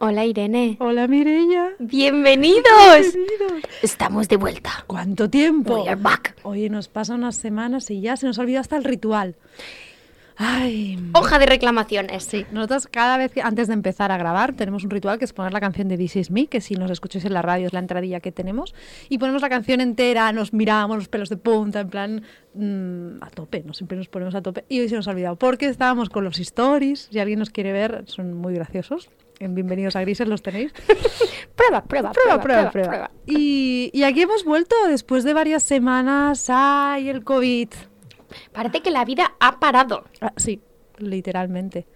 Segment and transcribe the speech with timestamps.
[0.00, 0.76] Hola Irene.
[0.78, 1.72] Hola Mireia.
[1.80, 2.62] Bienvenidos.
[3.02, 3.64] Bienvenidos.
[3.82, 4.84] Estamos de vuelta.
[4.86, 5.82] ¿Cuánto tiempo?
[5.82, 6.36] We are back.
[6.44, 9.34] Oye, nos pasa unas semanas y ya se nos ha olvidado hasta el ritual.
[10.36, 10.96] Ay.
[11.14, 12.22] Hoja de reclamaciones.
[12.22, 15.32] Sí, nosotros cada vez que antes de empezar a grabar tenemos un ritual que es
[15.32, 17.72] poner la canción de This Is Me, que si nos escucháis en la radio es
[17.72, 18.76] la entradilla que tenemos,
[19.08, 22.22] y ponemos la canción entera, nos miramos los pelos de punta, en plan
[22.54, 24.64] mm, a tope, no siempre nos ponemos a tope.
[24.68, 27.72] Y hoy se nos ha olvidado porque estábamos con los stories, si alguien nos quiere
[27.72, 29.10] ver, son muy graciosos.
[29.40, 30.72] En Bienvenidos a Grises los tenéis.
[31.54, 33.10] Prueba, prueba, Prueba, prueba, prueba.
[33.26, 36.46] Y, y aquí hemos vuelto después de varias semanas.
[36.48, 37.68] ¡Ay, el COVID!
[38.52, 40.04] Parece que la vida ha parado.
[40.20, 40.60] Ah, sí,
[40.98, 41.86] literalmente.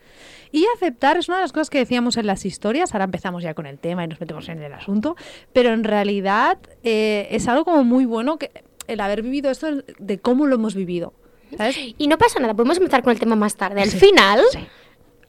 [0.50, 2.92] Y aceptar es una de las cosas que decíamos en las historias.
[2.92, 5.16] Ahora empezamos ya con el tema y nos metemos en el asunto.
[5.52, 8.50] Pero en realidad eh, es algo como muy bueno que
[8.88, 11.12] el haber vivido esto de cómo lo hemos vivido.
[11.56, 11.76] ¿Sabes?
[11.98, 13.82] Y no pasa nada, podemos empezar con el tema más tarde.
[13.82, 14.58] Al Sí, final, sí.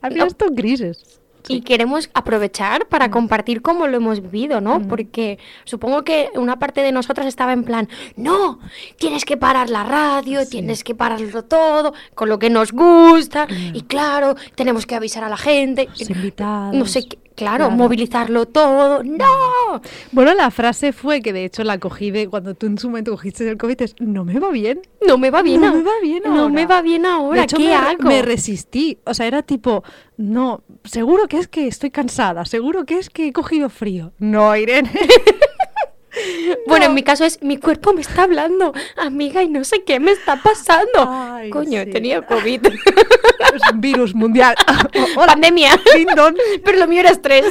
[0.01, 0.45] Al final esto
[1.47, 4.81] y queremos aprovechar para compartir cómo lo hemos vivido, ¿no?
[4.87, 8.59] Porque supongo que una parte de nosotras estaba en plan, no,
[8.97, 13.81] tienes que parar la radio, tienes que pararlo todo, con lo que nos gusta, y
[13.83, 15.89] claro, tenemos que avisar a la gente.
[15.97, 16.75] Los invitados.
[16.75, 17.71] No sé, qué- claro, Claro.
[17.71, 19.03] movilizarlo todo.
[19.03, 19.81] ¡No!
[20.11, 23.11] Bueno, la frase fue que de hecho la cogí de cuando tú en su momento
[23.11, 24.81] cogiste el COVID, es no me va bien.
[25.07, 26.53] No me va bien No me va bien No ahora.
[26.53, 27.39] me va bien ahora.
[27.39, 28.03] De hecho, ¿Qué me, hago?
[28.03, 28.97] me resistí.
[29.05, 29.83] O sea, era tipo,
[30.17, 34.13] no, seguro que es que estoy cansada, seguro que es que he cogido frío.
[34.19, 34.91] No, Irene.
[36.67, 39.99] Bueno, en mi caso es mi cuerpo me está hablando, amiga, y no sé qué
[39.99, 41.07] me está pasando.
[41.09, 41.89] Ay, Coño, sí.
[41.89, 42.61] tenía COVID.
[43.55, 44.55] es un virus mundial.
[45.17, 45.79] Hola, Pandemia.
[46.63, 47.45] Pero lo mío era estrés.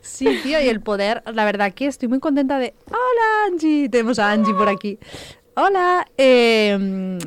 [0.00, 2.74] Sí, tío, y el poder, la verdad que estoy muy contenta de...
[2.88, 3.88] Hola, Angie.
[3.88, 4.98] Tenemos a Angie por aquí.
[5.56, 6.06] Hola.
[6.16, 7.18] eh,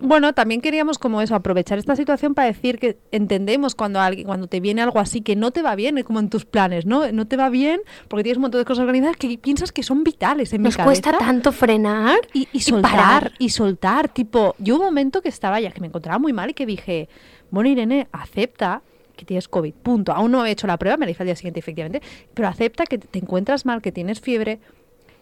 [0.00, 4.46] bueno, también queríamos como eso, aprovechar esta situación para decir que entendemos cuando alguien, cuando
[4.46, 7.10] te viene algo así que no te va bien, como en tus planes, ¿no?
[7.12, 10.04] No te va bien porque tienes un montón de cosas organizadas que piensas que son
[10.04, 11.26] vitales en Nos mi cuesta cabeza.
[11.26, 13.32] tanto frenar y, y soltar, parar.
[13.38, 16.54] y soltar, tipo, yo un momento que estaba ya, que me encontraba muy mal y
[16.54, 17.08] que dije,
[17.50, 18.82] bueno, Irene, acepta
[19.16, 20.12] que tienes COVID, punto.
[20.12, 22.02] Aún no he hecho la prueba, me la hice al día siguiente, efectivamente,
[22.34, 24.60] pero acepta que te encuentras mal, que tienes fiebre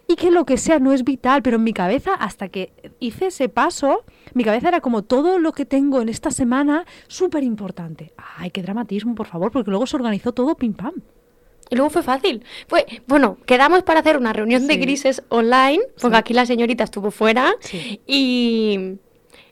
[0.08, 3.26] y que lo que sea no es vital, pero en mi cabeza, hasta que hice
[3.26, 8.12] ese paso, mi cabeza era como todo lo que tengo en esta semana, súper importante.
[8.38, 10.94] Ay, qué dramatismo, por favor, porque luego se organizó todo pim pam.
[11.68, 12.44] Y luego fue fácil.
[12.68, 16.20] Fue, bueno, quedamos para hacer una reunión de grises online, porque Sí.
[16.20, 17.54] aquí la señorita estuvo fuera.
[17.58, 18.00] Sí.
[18.06, 18.98] Y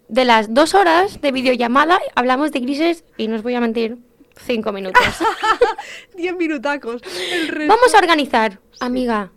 [0.08, 3.98] de las dos horas de videollamada hablamos de grises, y no os voy a mentir,
[4.36, 5.02] cinco minutos.
[6.16, 7.02] Diez minutacos.
[7.32, 9.32] El resto- Vamos a organizar, amiga,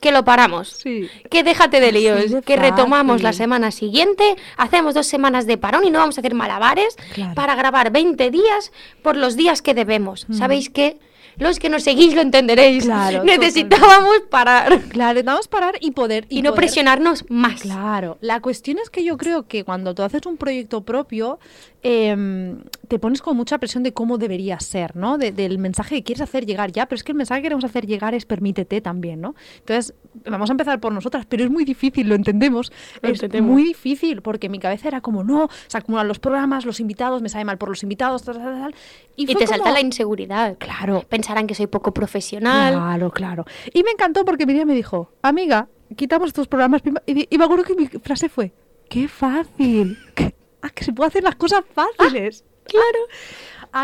[0.00, 0.68] que lo paramos.
[0.68, 1.08] Sí.
[1.30, 5.84] Que déjate de líos, de que retomamos la semana siguiente, hacemos dos semanas de parón
[5.84, 7.34] y no vamos a hacer malabares Claro.
[7.34, 10.26] para grabar 20 días por los días que debemos.
[10.28, 10.34] Mm.
[10.34, 10.98] ¿Sabéis qué?
[11.36, 12.84] Los que nos seguís lo entenderéis.
[12.84, 16.26] Claro, Necesitábamos parar Claro, a parar y poder...
[16.28, 17.62] y, no poder- presionarnos más.
[17.62, 21.38] Claro, la cuestión es que yo creo que cuando tú haces un proyecto propio,
[21.82, 25.16] em, te pones con mucha presión de cómo debería ser, ¿no?
[25.18, 27.64] De- del mensaje que quieres hacer llegar ya, pero es que el mensaje que queremos
[27.64, 29.34] hacer llegar es permítete también, ¿no?
[29.60, 29.94] Entonces,
[30.26, 32.70] vamos a empezar por nosotras, pero es muy difícil, lo entendemos.
[33.02, 33.50] Lo es entendemos.
[33.50, 37.28] muy difícil, porque mi cabeza era como, no, se acumulan los programas, los invitados, me
[37.28, 38.74] sabe mal por los invitados, tal, tal, tal.
[39.16, 40.56] Y, te salta la inseguridad.
[40.58, 41.04] Claro.
[41.08, 42.74] Pensarán que soy poco profesional.
[42.74, 43.44] Claro, claro.
[43.72, 46.82] Y me encantó porque Miriam me dijo, amiga, quitamos estos programas.
[46.82, 48.52] pim, pam", Y, y me acuerdo que mi frase fue,
[48.88, 49.98] qué fácil.
[50.14, 50.29] Que,
[50.62, 52.44] ah, que se puede hacer las cosas fáciles.
[52.64, 52.98] claro.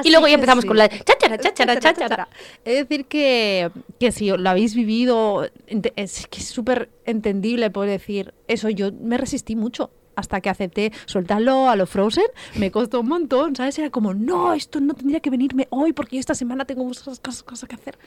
[0.05, 0.69] Y luego ya empezamos sí.
[0.69, 2.29] con la cháchara, cháchara, cháchara.
[2.65, 3.71] Es decir, que,
[4.01, 8.69] que si lo habéis vivido, es que es súper entendible poder decir eso.
[8.69, 12.27] Yo me resistí mucho hasta que acepté soltarlo a lo Frozen.
[12.57, 13.79] Me costó un montón, ¿sabes?
[13.79, 17.43] Era como, no, esto no tendría que venirme hoy porque esta semana tengo muchas cosas,
[17.43, 17.99] cosas que hacer.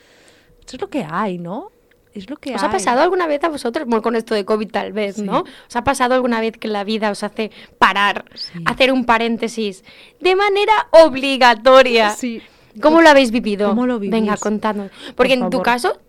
[0.66, 1.72] Eso es lo que hay, ¿no?
[2.14, 2.70] Es lo que ¿Os hay.
[2.70, 5.22] ha pasado alguna vez a vosotros, bueno, con esto de COVID tal vez, Sí.
[5.22, 5.42] ¿no?
[5.68, 8.60] ¿Os ha pasado alguna vez que la vida os hace parar, Sí.
[8.66, 9.84] hacer un paréntesis
[10.20, 12.12] de manera obligatoria?
[12.12, 12.42] Sí.
[12.82, 13.70] ¿Cómo lo habéis vivido?
[13.70, 14.12] ¿Cómo lo vivís?
[14.12, 14.92] Venga, contadnos.
[15.16, 16.00] Porque en tu caso,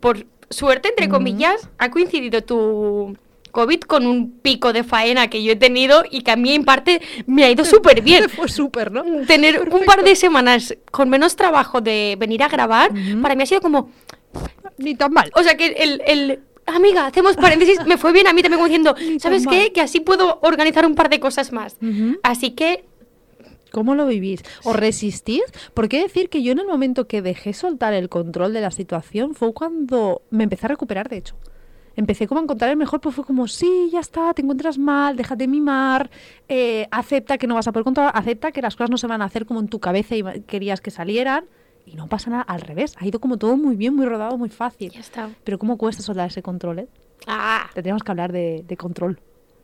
[0.00, 3.16] por suerte, entre comillas, ha coincidido tu
[3.50, 6.64] COVID con un pico de faena que yo he tenido y que a mí en
[6.64, 7.64] parte me ha ido
[7.94, 8.28] súper bien.
[8.28, 9.02] Fue súper, ¿no?
[9.26, 12.90] Tener un par de semanas con menos trabajo de venir a grabar,
[13.22, 13.90] para mí ha sido como,
[14.78, 15.30] Ni tan mal.
[15.34, 18.68] o sea que el, el- amiga, hacemos paréntesis, me fue bien a mí también como
[18.68, 19.54] diciendo, ¿sabes mal.
[19.54, 19.72] qué?
[19.72, 21.76] Que así puedo organizar un par de cosas más.
[22.22, 22.84] Así que,
[23.72, 24.42] ¿Cómo lo vivís?
[24.64, 25.42] ¿Os resistís?
[25.74, 29.36] Porque decir que yo en el momento que dejé soltar el control de la situación
[29.36, 31.36] fue cuando me empecé a recuperar, de hecho.
[31.94, 35.16] Empecé como a encontrar el mejor, pues fue como, sí, ya está, te encuentras mal,
[35.16, 36.10] déjate mimar,
[36.48, 39.22] eh, acepta que no vas a poder controlar, acepta que las cosas no se van
[39.22, 41.44] a hacer como en tu cabeza y querías que salieran,
[41.86, 44.48] y no pasa nada, al revés, ha ido como todo muy bien, muy rodado, muy
[44.48, 44.90] fácil.
[44.92, 45.30] Ya está.
[45.44, 46.88] Pero ¿cómo cuesta soltar ese control, eh?
[47.26, 49.20] Ah, Tendríamos que hablar de, de control.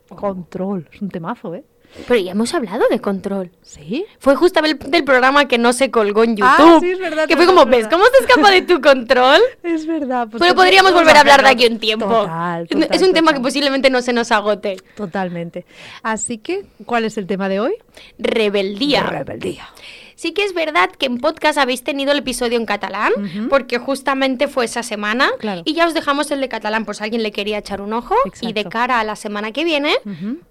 [0.08, 1.64] Control, es un temazo, ¿eh?
[2.06, 3.50] pero ya hemos hablado de control.
[3.62, 4.04] ¿Sí?
[4.18, 6.48] Fue justamente el del programa que no se colgó en YouTube.
[6.48, 9.40] Ah, sí, es verdad, Que fue como, es ¿ves cómo se escapa de tu control?
[9.62, 10.28] Es verdad.
[10.30, 12.06] pues Pero podríamos volver a hablar de aquí un tiempo.
[12.06, 14.76] Total, es total, un tema que posiblemente no se nos agote.
[14.94, 15.64] Totalmente.
[16.02, 17.74] Así que, ¿cuál es el tema de hoy?
[18.18, 19.04] Rebeldía.
[19.04, 19.68] Rebeldía.
[20.16, 23.12] Sí que es verdad que en podcast habéis tenido el episodio en catalán,
[23.50, 25.30] porque justamente fue esa semana.
[25.38, 25.62] Claro.
[25.66, 28.14] Y ya os dejamos el de catalán por si alguien le quería echar un ojo.
[28.40, 29.94] Y de cara a la semana que viene,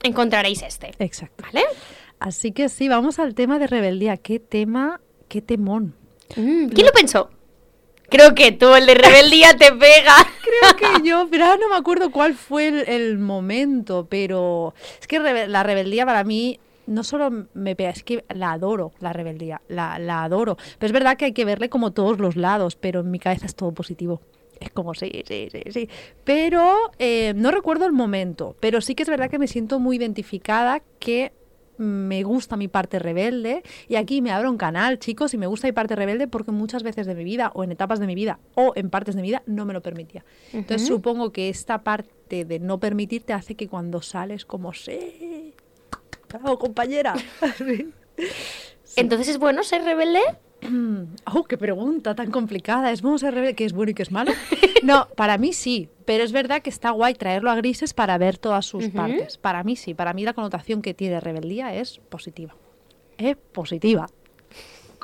[0.03, 0.91] encontraréis este.
[0.99, 1.43] Exacto.
[1.43, 1.65] ¿Vale?
[2.19, 4.17] Así que sí, vamos al tema de rebeldía.
[4.17, 5.95] ¿Qué tema, qué temón?
[6.35, 7.29] Mm, ¿Quién lo pensó?
[8.07, 10.15] Creo que tú, el de rebeldía, te pega.
[10.77, 15.19] Creo que yo, pero no me acuerdo cuál fue el, el momento, pero es que
[15.19, 19.61] rebe- la rebeldía para mí no solo me pega, es que la adoro, la rebeldía,
[19.67, 20.57] la, la adoro.
[20.79, 23.45] Pero es verdad que hay que verle como todos los lados, pero en mi cabeza
[23.45, 24.21] es todo positivo.
[24.59, 25.89] Es como, sí, sí, sí, sí.
[26.23, 29.97] Pero eh, no recuerdo el momento, pero sí que es verdad que me siento muy
[29.97, 31.33] identificada que
[31.77, 35.67] me gusta mi parte rebelde y aquí me abro un canal, chicos, y me gusta
[35.67, 38.39] mi parte rebelde porque muchas veces de mi vida o en etapas de mi vida
[38.55, 40.23] o en partes de mi vida no me lo permitía.
[40.53, 45.34] Entonces supongo que esta parte de no permitirte hace que cuando sales como sí,
[46.27, 47.13] bravo compañera.
[47.57, 49.01] Sí.
[49.01, 50.21] Entonces, ¿es bueno ser rebelde?
[51.33, 52.91] Oh, qué pregunta tan complicada.
[52.91, 53.55] ¿Es bueno ser rebelde?
[53.55, 54.31] ¿Qué es bueno y qué es malo?
[54.83, 58.37] No, para mí sí, pero es verdad que está guay traerlo a grises para ver
[58.37, 59.37] todas sus partes.
[59.37, 62.55] Para mí sí, para mí la connotación que tiene rebeldía es positiva.
[63.17, 64.07] Es positiva.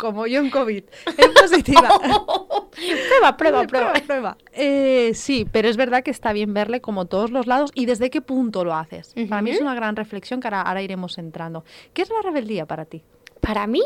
[0.02, 0.84] Como yo en COVID.
[1.16, 1.90] Es positiva.
[3.08, 3.94] prueba, prueba, prueba.
[3.94, 4.38] prueba.
[4.52, 8.10] Eh, sí, pero es verdad que está bien verle como todos los lados y desde
[8.10, 9.14] qué punto lo haces.
[9.30, 11.64] Para mí es una gran reflexión que ahora, ahora iremos entrando.
[11.94, 13.04] ¿Qué es la rebeldía para ti?
[13.42, 13.84] Para mí.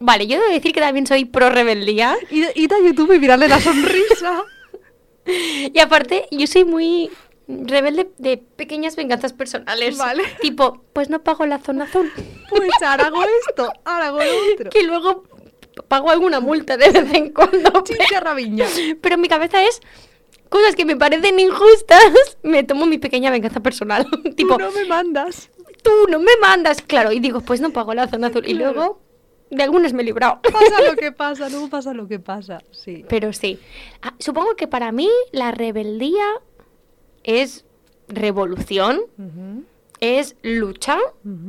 [0.00, 2.16] Vale, yo debo decir que también soy pro rebeldía.
[2.30, 4.42] Id, id a YouTube y mirarle la sonrisa.
[5.26, 7.10] Y aparte, yo soy muy
[7.48, 9.98] rebelde de pequeñas venganzas personales.
[9.98, 10.22] Vale.
[10.40, 12.10] Tipo, pues no pago la zona azul.
[12.50, 14.70] Pues ahora hago esto, ahora hago lo otro.
[14.70, 15.24] Que luego
[15.88, 17.70] pago alguna multa de vez en cuando.
[17.84, 18.66] Chicha rabiña.
[19.00, 19.80] Pero mi cabeza es
[20.48, 22.38] cosas que me parecen injustas.
[22.42, 24.06] Me tomo mi pequeña venganza personal.
[24.36, 25.50] tipo, Tú no me mandas.
[25.82, 26.80] tú no me mandas.
[26.82, 28.46] Claro, y digo, pues no pago la zona azul.
[28.48, 29.00] Y luego,
[29.50, 30.40] de algunas me he librado.
[30.42, 32.62] Pasa lo que pasa, no pasa lo que pasa.
[32.70, 33.04] Sí.
[33.08, 33.58] Pero sí.
[34.00, 36.24] Ah, supongo que para mí la rebeldía
[37.24, 37.64] es
[38.08, 39.00] revolución,
[40.00, 40.98] es lucha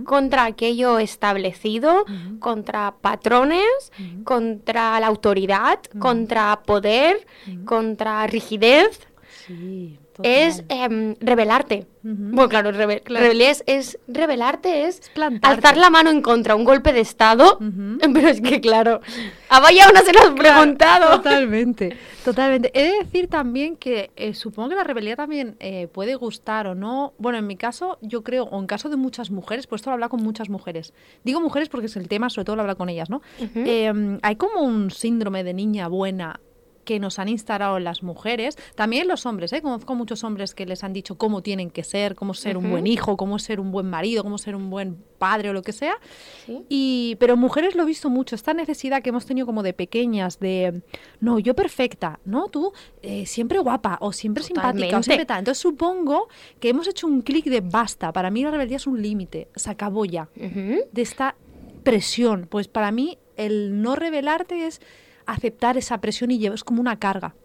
[0.06, 2.06] contra aquello establecido,
[2.40, 3.92] contra patrones,
[4.24, 7.26] contra la autoridad, contra poder,
[7.66, 9.00] contra rigidez.
[9.46, 10.00] Sí.
[10.24, 10.78] Es total.
[10.94, 11.88] em, rebelarte.
[12.04, 12.16] Ujú.
[12.32, 13.26] Bueno, claro, rebe- Claro.
[13.26, 15.48] es, es rebelarte, es plantarte.
[15.58, 17.60] alzar la mano en contra un golpe de Estado.
[18.14, 19.02] Pero es que, claro,
[19.50, 21.18] a vaya una se lo has preguntado.
[21.18, 22.72] Totalmente, totalmente.
[22.74, 26.76] He de decir también que eh, supongo que la rebeldía también eh, puede gustar o
[26.76, 27.14] no.
[27.18, 29.96] Bueno, en mi caso, yo creo, o en caso de muchas mujeres, pues esto lo
[29.96, 30.94] habla con muchas mujeres.
[31.26, 33.22] Digo mujeres porque es el tema, sobre todo lo habla con ellas, ¿no?
[33.40, 36.40] Eh, hay como un síndrome de niña buena
[36.86, 39.62] que nos han instalado las mujeres, también los hombres, ¿eh?
[39.62, 42.88] conozco muchos hombres que les han dicho cómo tienen que ser, cómo ser un buen
[42.88, 45.98] hijo, cómo ser un buen marido, cómo ser un buen padre o lo que sea,
[46.46, 46.62] Sí.
[46.70, 50.40] y, pero mujeres lo he visto mucho, esta necesidad que hemos tenido como de pequeñas,
[50.40, 50.82] de,
[51.20, 52.72] no, yo perfecta, no, tú
[53.02, 55.40] eh, siempre guapa o siempre simpática o siempre tal.
[55.40, 56.28] Entonces supongo
[56.60, 59.70] que hemos hecho un clic de basta, para mí la rebeldía es un límite, se
[59.72, 61.36] acabó ya, de esta
[61.84, 62.48] presión.
[62.50, 64.82] Pues para mí el no rebelarte es
[65.26, 67.36] aceptar esa presión y llevar, es como una carga,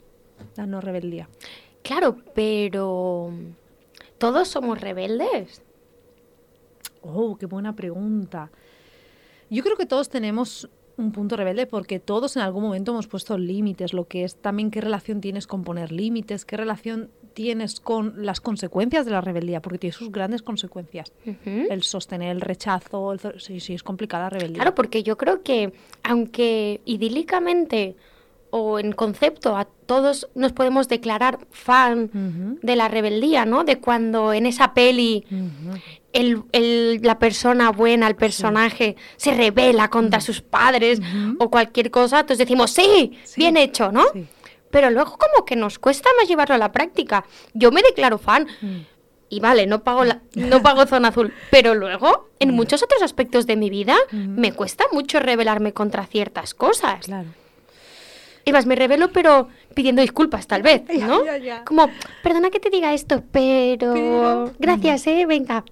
[0.56, 1.28] la no rebeldía.
[1.82, 3.32] Claro, pero
[4.18, 5.62] todos somos rebeldes.
[7.02, 8.50] Oh, qué buena pregunta.
[9.48, 13.38] Yo creo que todos tenemos un punto rebelde porque todos en algún momento hemos puesto
[13.38, 18.24] límites, lo que es también qué relación tienes con poner límites, qué relación tienes con
[18.24, 21.12] las consecuencias de la rebeldía, porque tiene sus grandes consecuencias.
[21.46, 24.56] El sostener el rechazo, el sí, sí, es complicada la rebeldía.
[24.56, 25.72] Claro, porque yo creo que
[26.02, 27.96] aunque idílicamente
[28.52, 32.10] o en concepto a todos nos podemos declarar fan
[32.62, 33.62] de la rebeldía, ¿no?
[33.62, 35.24] De cuando en esa peli
[36.12, 41.00] el, el- la persona buena, el personaje, se revela contra sus padres
[41.38, 44.02] o cualquier cosa, entonces decimos, sí, Sí, bien hecho, ¿no?
[44.12, 44.26] sí.
[44.70, 47.24] Pero luego como que nos cuesta más llevarlo a la práctica.
[47.54, 48.76] Yo me declaro fan Mm.
[49.28, 53.46] y vale, no pago, la- no pago zona azul, pero luego en muchos otros aspectos
[53.46, 54.16] de mi vida Ujú.
[54.16, 57.06] me cuesta mucho rebelarme contra ciertas cosas.
[57.06, 57.28] Claro.
[58.44, 61.24] Y más, me revelo, pero pidiendo disculpas, tal vez, Ya, ¿no?
[61.24, 61.64] ya, ya.
[61.64, 61.90] Como,
[62.22, 63.92] perdona que te diga esto, pero...
[63.92, 65.26] Pero- Gracias, ¿eh?
[65.26, 65.64] Venga.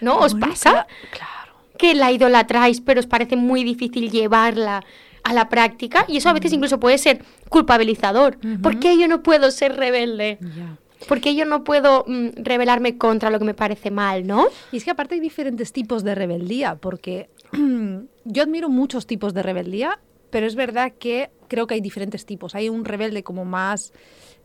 [0.00, 0.70] ¿No os pasa?
[0.72, 1.52] cla- Claro.
[1.78, 4.84] Que la idolatráis, pero os parece muy difícil llevarla
[5.22, 8.38] a la práctica y eso a veces incluso puede ser culpabilizador.
[8.62, 10.38] ¿Por qué yo no puedo ser rebelde?
[10.40, 10.78] Ya.
[11.08, 14.46] ¿Por qué yo no puedo mm, rebelarme contra lo que me parece mal, no?
[14.70, 17.28] Y es que aparte hay diferentes tipos de rebeldía, porque
[18.24, 19.98] yo admiro muchos tipos de rebeldía,
[20.30, 22.54] pero es verdad que creo que hay diferentes tipos.
[22.54, 23.92] Hay un rebelde como más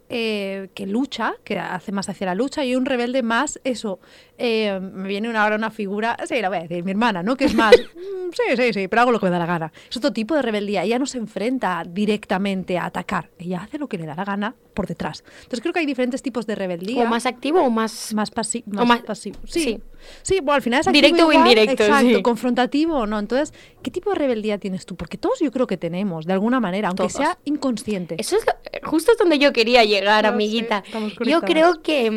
[0.10, 4.00] eh, que lucha, que hace más hacia la lucha, y un rebelde más eso.
[4.38, 7.36] Eh, me viene ahora una figura, sí, la voy a decir, mi hermana, ¿no?
[7.36, 9.72] Que es más, "Mm, sí, sí, sí, pero hago lo que me da la gana.
[9.89, 10.84] Es otro tipo de rebeldía.
[10.84, 14.56] Ella no se enfrenta directamente a atacar, ella hace lo que le da la gana
[14.74, 15.24] por detrás.
[15.38, 17.03] Entonces creo que hay diferentes tipos de rebeldía.
[17.03, 18.13] O más activo o más...
[18.13, 19.39] más, pasi- O más pasivo.
[19.46, 19.60] Sí.
[19.62, 19.82] sí.
[20.22, 20.36] sí.
[20.39, 22.22] bueno, al final es activo Directo o indirecto, Exacto, sí.
[22.22, 23.17] confrontativo o no.
[23.17, 24.96] Entonces, ¿qué tipo de rebeldía tienes tú?
[24.96, 27.13] Porque todos yo creo que tenemos, de alguna manera, aunque Todos.
[27.13, 28.15] sea inconsciente.
[28.20, 30.84] Eso es lo- justo es donde yo quería llegar, amiguita.
[31.25, 32.12] yo creo que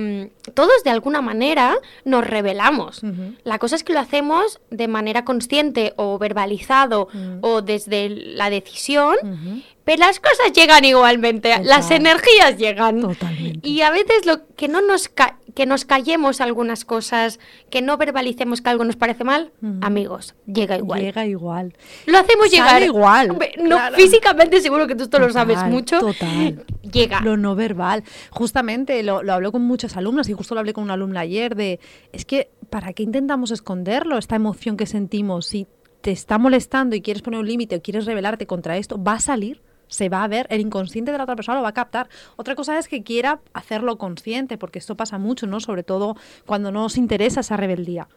[0.45, 1.79] mm, todos de alguna manera
[2.11, 3.03] nos rebelamos.
[3.03, 3.35] Ujú.
[3.45, 7.09] La cosa es que lo hacemos de manera consciente o verbalizado
[7.41, 9.17] o desde la decisión,
[9.85, 13.01] pero las cosas llegan igualmente, las energías llegan.
[13.01, 13.67] Totalmente.
[13.69, 17.39] Y a veces lo que no nos ca- que nos callemos algunas cosas,
[17.71, 21.01] que no verbalicemos que algo nos parece mal, amigos, llega igual.
[21.01, 21.75] Llega igual.
[22.07, 22.83] Lo hacemos Sale llegar.
[22.83, 23.29] igual,
[23.59, 23.97] No, claro.
[23.97, 25.99] físicamente seguro que tú esto lo sabes mucho.
[26.01, 26.65] total.
[26.93, 27.21] Llega.
[27.21, 28.03] Lo no verbal.
[28.31, 31.55] Justamente lo, lo hablé con muchas alumnas y justo lo hablé con una alumna ayer
[31.55, 31.81] de,
[32.13, 35.47] es que, ¿para qué intentamos esconderlo, esta emoción que sentimos?
[35.47, 35.67] Si
[36.01, 39.21] te está molestando y quieres poner un límite o quieres rebelarte contra esto, va a
[39.21, 42.09] salir, se va a ver, el inconsciente de la otra persona lo va a captar.
[42.37, 45.61] Otra cosa es que quiera hacerlo consciente, porque esto pasa mucho, ¿no?
[45.61, 46.17] Sobre todo
[46.47, 48.09] cuando no os interesa esa rebeldía.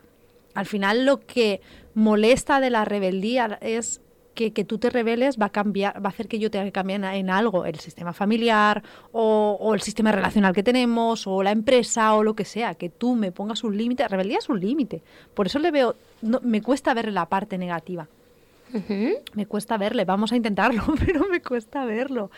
[0.54, 1.62] Al final lo que
[1.96, 4.02] molesta de la rebeldía es
[4.36, 7.04] que, que tú te rebeles va a cambiar, va a hacer que yo que cambiar
[7.16, 12.14] en, algo, el sistema familiar o, o el sistema relacional que tenemos o la empresa
[12.16, 14.08] o lo que sea, que tú me pongas un límite.
[14.08, 15.04] Rebeldía es un límite.
[15.34, 18.08] Por eso le veo, no, me cuesta ver la parte negativa.
[19.34, 22.32] Me cuesta verle, vamos a intentarlo, pero me cuesta verlo.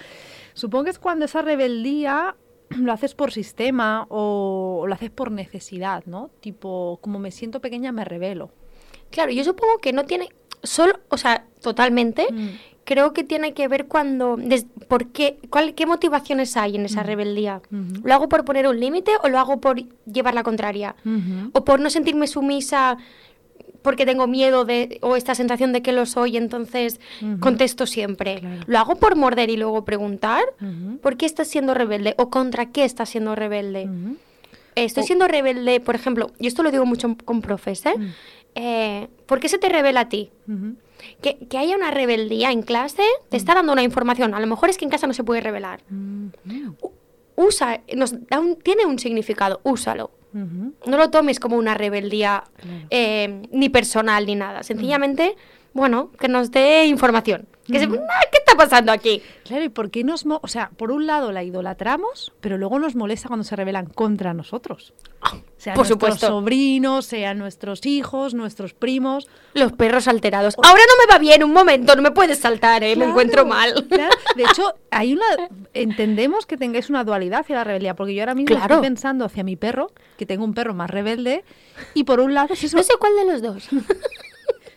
[0.54, 2.36] Supongo que es cuando esa rebeldía
[2.70, 6.30] lo haces por sistema o, o lo haces por necesidad, ¿no?
[6.40, 8.52] Tipo, como me siento pequeña, me rebelo.
[9.12, 10.30] Claro, yo supongo que no tiene
[10.64, 12.26] solo, o sea, totalmente.
[12.32, 12.50] Mm.
[12.86, 17.02] Creo que tiene que ver cuando, des- ¿por qué, cuál, qué motivaciones hay en esa
[17.02, 17.62] rebeldía?
[17.72, 18.02] Ujú.
[18.08, 20.96] ¿Lo hago por poner un límite o lo hago por llevar la contraria?
[21.54, 22.98] ¿O por no sentirme sumisa
[23.86, 27.00] porque tengo miedo de, o esta sensación de que lo soy, entonces
[27.40, 28.42] contesto siempre?
[28.42, 28.62] Claro.
[28.68, 30.44] ¿Lo hago por morder y luego preguntar?
[31.02, 32.16] ¿Por qué estás siendo rebelde?
[32.18, 33.84] ¿O contra qué estás siendo rebelde?
[34.76, 37.94] Eh, Estoy O- siendo rebelde, por ejemplo, y esto lo digo mucho con profes, ¿eh?
[37.98, 38.08] Mm.
[38.56, 40.32] Eh, ¿Por qué se te revela a ti?
[41.22, 44.34] Que, que haya una rebeldía en clase te está dando una información.
[44.34, 45.80] A lo mejor es que en casa no se puede revelar.
[47.36, 50.12] Usa, nos da un- tiene un significado, úsalo.
[50.34, 52.78] No lo tomes como una rebeldía Claro.
[52.90, 54.64] eh, ni personal ni nada.
[54.64, 55.36] Sencillamente,
[55.76, 57.48] bueno, que nos dé información.
[57.68, 59.24] Que se- "Ah, ¿Qué está pasando aquí?
[59.44, 60.24] Claro, ¿y por qué nos...
[60.28, 63.88] mo- O sea, por un lado la idolatramos, pero luego nos molesta cuando se rebelan
[63.88, 64.94] contra nosotros.
[65.58, 66.28] Sean por nuestros supuesto.
[66.28, 69.28] sobrinos, sean nuestros hijos, nuestros primos.
[69.56, 70.56] Los perros alterados.
[70.64, 72.90] Ahora no me va bien, un momento, no me puedes saltar, ¿eh?
[72.90, 73.74] me Claro, encuentro mal.
[73.90, 74.16] claro.
[74.36, 75.26] De hecho, hay una
[75.74, 78.76] entendemos que tengáis una dualidad hacia la rebeldía, porque yo ahora mismo Claro.
[78.76, 81.44] estoy pensando hacia mi perro, que tengo un perro más rebelde,
[81.96, 82.78] y por un lado es eso.
[82.78, 83.68] No sé cuál de los dos.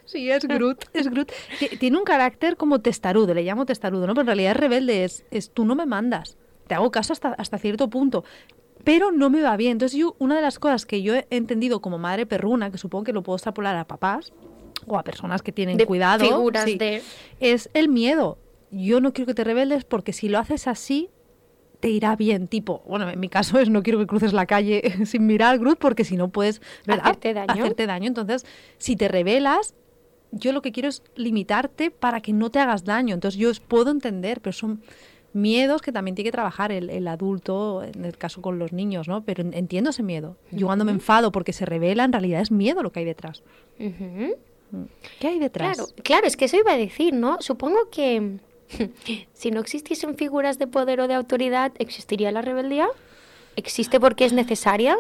[0.09, 1.31] Sí, es Groot, es Groot.
[1.59, 4.15] Ti- Tiene un carácter como testarudo, le llamo testarudo, ¿no?
[4.15, 6.37] Pero en realidad es rebelde, es, es tú no me mandas.
[6.67, 8.25] Te hago caso hasta, hasta cierto punto.
[8.85, 9.73] Pero no me va bien.
[9.73, 13.05] Entonces yo, una de las cosas que yo he entendido como madre perruna, que supongo
[13.05, 14.33] que lo puedo extrapolar a papás
[14.87, 17.03] o a personas que tienen De cuidado, figuras sí, de-
[17.41, 18.39] es el miedo.
[18.71, 21.11] Yo no quiero que te rebeldes porque si lo haces así,
[21.81, 22.49] te irá bien.
[22.49, 25.79] Tipo, bueno, en mi caso es no quiero que cruces la calle sin mirar, Groot,
[25.79, 27.05] porque si no puedes ¿verdad?
[27.07, 27.53] Hacerte daño.
[27.65, 28.07] Hacerte daño.
[28.09, 28.47] Entonces,
[28.79, 29.75] si te rebelas,
[30.33, 33.15] yo lo que quiero es limitarte para que no te hagas daño.
[33.15, 34.83] Entonces yo os puedo entender, pero son
[35.33, 39.09] miedos que también tiene que trabajar el, el adulto, en el caso con los niños,
[39.09, 39.23] ¿no?
[39.25, 40.37] Pero en- entiendo ese miedo.
[40.51, 43.43] Yo cuando me enfado porque se revela, en realidad es miedo lo que hay detrás.
[43.79, 44.37] Ujú.
[45.21, 45.77] ¿Qué hay detrás?
[45.77, 47.39] Claro, claro, es que eso iba a decir, ¿no?
[47.41, 48.39] Supongo que
[49.33, 52.89] si no existiesen figuras de poder o de autoridad, ¿existiría la rebeldía?
[53.57, 54.97] ¿Existe porque es necesaria?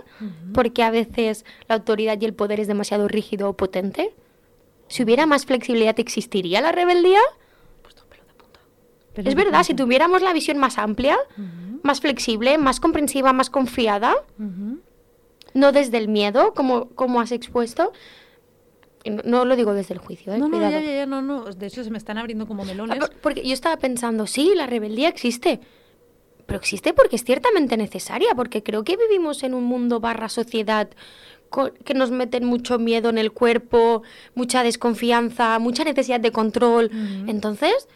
[0.52, 4.12] ¿Porque a veces la autoridad y el poder es demasiado rígido o potente?
[4.88, 7.20] Si hubiera más flexibilidad, ¿existiría la rebeldía?
[9.14, 9.84] Pero es de verdad, si punta.
[9.84, 11.16] tuviéramos la visión más amplia,
[11.82, 14.14] más flexible, más comprensiva, más confiada,
[15.54, 17.92] no desde el miedo, como, como has expuesto,
[19.04, 20.38] no, no lo digo desde el juicio, ¿eh?
[20.38, 20.72] No, no, Cuidado.
[20.72, 21.44] ya, ya, ya, no, no.
[21.44, 22.98] De hecho, se me están abriendo como Ah, melones.
[22.98, 25.60] por- Porque yo estaba pensando, sí, la rebeldía existe,
[26.46, 30.88] pero existe porque es ciertamente necesaria, porque creo que vivimos en un mundo barra sociedad
[31.84, 34.02] que nos meten mucho miedo en el cuerpo,
[34.34, 36.90] mucha desconfianza, mucha necesidad de control.
[37.26, 37.88] Entonces,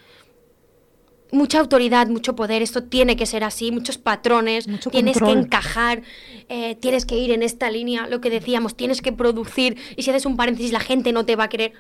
[1.33, 5.35] mucha autoridad, mucho poder, esto tiene que ser así, muchos patrones, Mucho tienes control.
[5.35, 6.03] que encajar,
[6.49, 10.11] eh, tienes que ir en esta línea, lo que decíamos, tienes que producir, y si
[10.11, 11.73] haces un paréntesis la gente no te va a querer.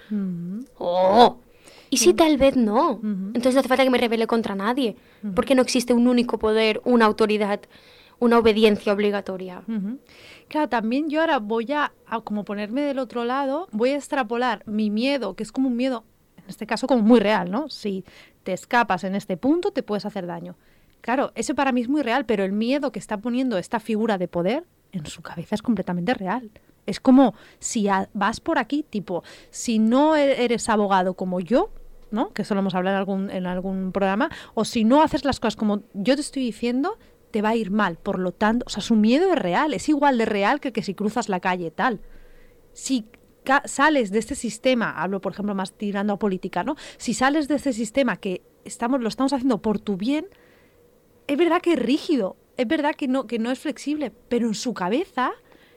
[0.78, 1.38] ¡Oh!
[1.90, 4.96] Y si tal vez no, entonces no hace falta que me revele contra nadie,
[5.34, 7.60] porque no existe un único poder, una autoridad,
[8.18, 9.62] una obediencia obligatoria.
[10.52, 14.62] Claro, también yo ahora voy a, a como ponerme del otro lado, voy a extrapolar
[14.66, 16.04] mi miedo, que es como un miedo,
[16.36, 17.70] en este caso como muy real, ¿no?
[17.70, 18.04] Si
[18.42, 20.54] te escapas en este punto, te puedes hacer daño.
[21.00, 24.18] Claro, ese para mí es muy real, pero el miedo que está poniendo esta figura
[24.18, 26.50] de poder en su cabeza es completamente real.
[26.84, 31.70] Es como si vas por aquí, tipo, si no e- eres abogado como yo,
[32.10, 32.28] ¿no?
[32.34, 35.40] Que eso lo hemos hablado en algún, en algún programa, o si no haces las
[35.40, 36.98] cosas como yo te estoy diciendo,
[37.32, 37.96] te va a ir mal.
[37.96, 40.82] Por lo tanto, o sea, su miedo es real, es igual de real que que
[40.82, 42.00] si cruzas la calle tal.
[42.72, 43.06] Si
[43.64, 46.76] sales de este sistema, hablo por ejemplo más tirando a política, ¿no?
[46.98, 50.26] Si sales de este sistema que estamos, lo estamos haciendo por tu bien,
[51.26, 54.54] es verdad que es rígido, es verdad que no, que no es flexible, pero en
[54.54, 55.32] su cabeza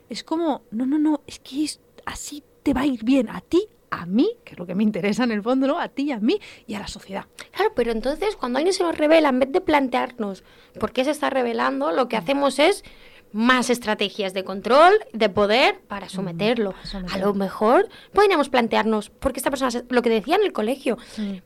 [0.09, 1.67] es como, no, no, no, es que
[2.05, 3.67] así te va a ir bien a ti,
[4.01, 5.79] a mí, que es lo que me interesa en el fondo, ¿no?
[5.79, 7.25] A ti, a mí y a la sociedad.
[7.51, 10.43] Claro, pero entonces cuando alguien se nos revela, en vez de plantearnos
[10.79, 12.83] por qué se está revelando, lo que hacemos es
[13.31, 16.73] más estrategias de control, de poder para someterlo.
[16.93, 20.53] para A lo mejor podríamos plantearnos, porque esta persona, se- lo que decía en el
[20.53, 20.97] colegio,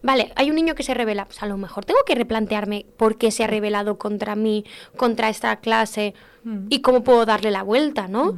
[0.03, 3.17] vale, hay un niño que se revela, pues a lo mejor tengo que replantearme por
[3.17, 4.65] qué se ha revelado contra mí,
[4.97, 6.13] contra esta clase
[6.43, 6.67] Mm.
[6.69, 8.35] y cómo puedo darle la vuelta, ¿no?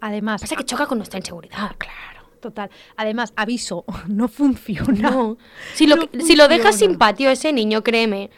[0.00, 1.74] Además, Pasa que choca con nuestra inseguridad.
[1.76, 2.70] claro, total.
[2.96, 5.10] Además, aviso, no funciona.
[5.10, 5.38] No.
[5.74, 8.30] Si lo, No si lo dejas sin patio ese niño, créeme,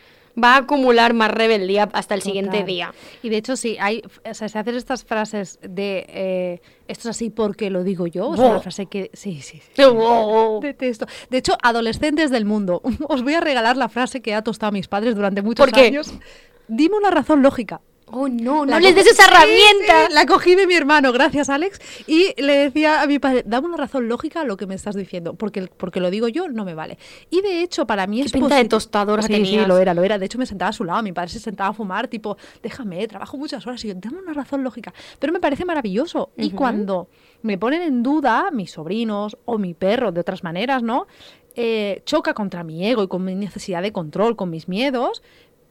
[0.42, 2.94] va a acumular más rebeldía hasta el siguiente día.
[3.22, 7.16] Y de hecho, sí, hay, o sea, se hacen estas frases de eh, esto es
[7.16, 8.32] así porque lo digo yo.
[8.34, 8.50] Es Buah.
[8.50, 9.10] una frase que.
[9.12, 9.84] Sí, sí, sí.
[9.84, 10.60] Wow.
[10.60, 11.06] Detesto.
[11.30, 14.72] De hecho, adolescentes del mundo, os voy a regalar la frase que ha tostado a
[14.72, 15.86] mis padres durante muchos ¿Por qué?
[15.86, 16.14] años.
[16.68, 17.80] Dime una razón lógica.
[18.14, 20.06] Oh, no, La no les des esa herramienta.
[20.08, 21.80] sí, la cogí de mi hermano, gracias Alex.
[22.06, 24.94] Y le decía a mi padre, dame una razón lógica a lo que me estás
[24.94, 26.98] diciendo, porque, porque lo digo yo, no me vale.
[27.30, 29.64] Y de hecho, para mí Qué es pinta de tostadora sí, tenías.
[29.64, 30.18] Sí, lo era, lo era.
[30.18, 33.08] De hecho, me sentaba a su lado, mi padre se sentaba a fumar, tipo, déjame,
[33.08, 34.92] trabajo muchas horas y yo, dame una razón lógica.
[35.18, 36.32] Pero me parece maravilloso.
[36.36, 37.08] Y cuando
[37.40, 41.06] me ponen en duda mis sobrinos o mi perro, de otras maneras, ¿no?
[41.54, 45.22] Eh, choca contra mi ego y con mi necesidad de control, con mis miedos,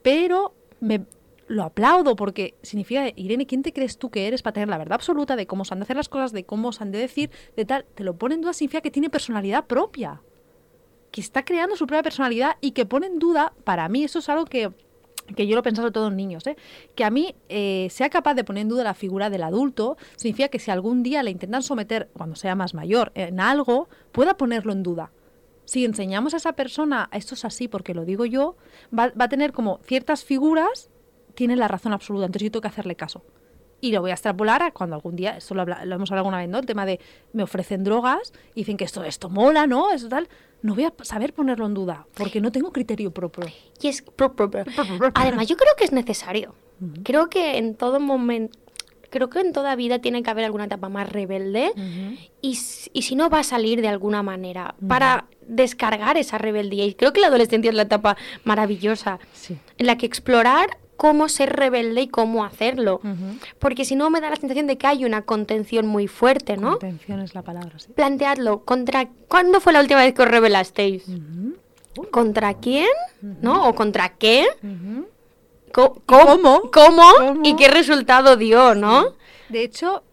[0.01, 1.05] pero me
[1.51, 4.93] lo aplaudo porque significa, Irene, ¿quién te crees tú que eres para tener la verdad
[4.93, 7.29] absoluta de cómo se han de hacer las cosas, de cómo se han de decir,
[7.57, 7.85] de tal?
[7.93, 10.21] Te lo pone en duda significa que tiene personalidad propia,
[11.11, 14.29] que está creando su propia personalidad y que pone en duda, para mí eso es
[14.29, 14.71] algo que,
[15.35, 16.55] que yo lo he pensado sobre todo en niños, ¿eh?
[16.95, 20.47] que a mí eh, sea capaz de poner en duda la figura del adulto, significa
[20.47, 24.71] que si algún día le intentan someter, cuando sea más mayor, en algo, pueda ponerlo
[24.71, 25.11] en duda
[25.65, 28.57] si enseñamos a esa persona esto es así porque lo digo yo,
[28.97, 30.90] va, va a tener como ciertas figuras,
[31.35, 33.23] tiene la razón absoluta, entonces yo tengo que hacerle caso.
[33.83, 36.27] Y lo voy a extrapolar a cuando algún día, esto lo, habla- lo hemos hablado
[36.27, 36.59] alguna vez, ¿no?
[36.59, 36.99] El tema de
[37.33, 39.91] me ofrecen drogas y dicen que esto, esto mola, ¿no?
[39.91, 40.29] Eso tal.
[40.61, 43.45] No voy a saber ponerlo en duda porque no tengo criterio propio.
[43.81, 44.03] Y es...
[44.03, 44.63] pro- pro- pro.
[45.15, 46.53] Además, yo creo que es necesario.
[47.03, 48.57] Creo que en todo momento...
[49.09, 51.73] Creo que en toda vida tiene que haber alguna etapa más rebelde
[52.41, 52.57] y,
[52.93, 56.85] y si no va a salir de alguna manera para descargar esa rebeldía.
[56.85, 58.15] Y creo que la adolescencia es la etapa
[58.45, 59.57] maravillosa Sí.
[59.77, 63.01] en la que explorar cómo ser rebelde y cómo hacerlo.
[63.57, 66.71] Porque si no me da la sensación de que hay una contención muy fuerte, ¿no?
[66.77, 67.91] Contención es la palabra, sí.
[67.95, 71.05] Planteadlo, contra ¿cuándo fue la última vez que os rebelasteis?
[72.11, 72.85] ¿Contra quién?
[73.41, 73.67] ¿No?
[73.67, 74.45] ¿O contra qué?
[75.71, 76.01] Cómo?
[76.05, 76.61] ¿Cómo?
[76.71, 77.03] ¿Cómo?
[77.43, 79.15] ¿Y qué resultado dio, no?
[79.49, 80.03] De hecho,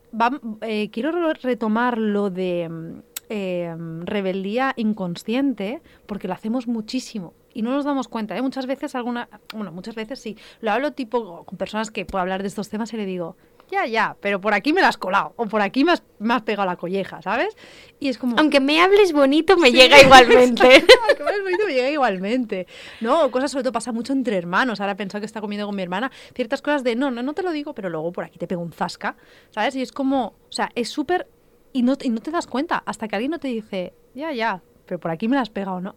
[0.62, 2.98] eh, quiero re- retomar lo de mm,
[3.28, 8.36] eh, mm, rebeldía inconsciente, porque lo hacemos muchísimo y no nos damos cuenta.
[8.36, 8.42] ¿eh?
[8.42, 10.36] Muchas veces, alguna, bueno, muchas veces sí.
[10.60, 13.36] Lo hablo tipo con personas que puedo hablar de estos temas y le digo,
[13.70, 16.32] ya, ya, pero por aquí me la has colado o por aquí me has, me
[16.32, 17.54] has pegado la colleja, ¿sabes?
[18.00, 18.38] Y es como...
[18.38, 20.76] Aunque me hables bonito, me Sí, llega igualmente.
[20.76, 22.66] exacto, que es bonito, me llega igualmente.
[23.02, 24.80] No, cosas sobre todo pasa mucho entre hermanos.
[24.80, 26.10] Ahora he pensado que está comiendo con mi hermana.
[26.34, 28.62] Ciertas cosas de, no, no, no te lo digo, pero luego por aquí te pego
[28.62, 29.16] un zasca,
[29.50, 29.76] ¿sabes?
[29.76, 31.28] Y es como, o sea, es súper...
[31.74, 34.62] Y no, y no te das cuenta hasta que alguien no te dice, ya, ya,
[34.86, 35.94] pero por aquí me la has pegado, ¿no?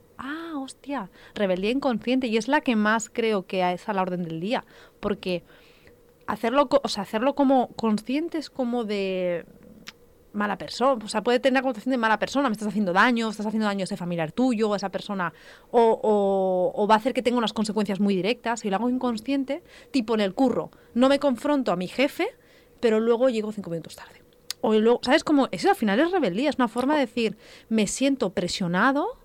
[0.54, 2.28] Ah, hostia, rebeldía inconsciente.
[2.28, 4.66] Y es la que más creo que es a la orden del día.
[5.00, 5.44] Porque
[6.28, 9.46] hacerlo, o sea, hacerlo como conscientes como de
[10.34, 13.30] mala persona, o sea, puede tener la connotación de mala persona, me estás haciendo daño,
[13.30, 15.34] estás haciendo daño a ese familiar tuyo, a esa persona,
[15.72, 18.90] o, o- o va a hacer que tenga unas consecuencias muy directas, y lo hago
[18.90, 19.62] inconsciente,
[19.92, 22.30] tipo en el curro, no me confronto a mi jefe,
[22.80, 24.24] pero luego llego cinco minutos tarde.
[24.62, 25.50] O luego, ¿sabes cómo?
[25.52, 27.38] Eso al final es rebeldía, es una forma de decir,
[27.68, 29.18] me siento presionado,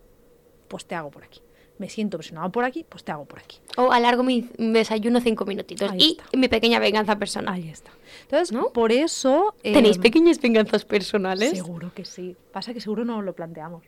[0.68, 1.40] pues te hago por aquí.
[1.78, 3.58] me siento presionado por aquí, pues te hago por aquí.
[3.76, 5.90] O alargo mi desayuno cinco minutitos.
[5.90, 6.24] Ahí y está.
[6.36, 7.52] mi pequeña venganza personal.
[7.54, 7.90] Ahí está.
[8.22, 8.70] Entonces, ¿No?
[8.72, 9.54] por eso...
[9.62, 11.50] ¿Tenéis em, pequeñas venganzas personales?
[11.50, 12.34] Seguro que sí.
[12.50, 13.82] Pasa que seguro no lo planteamos.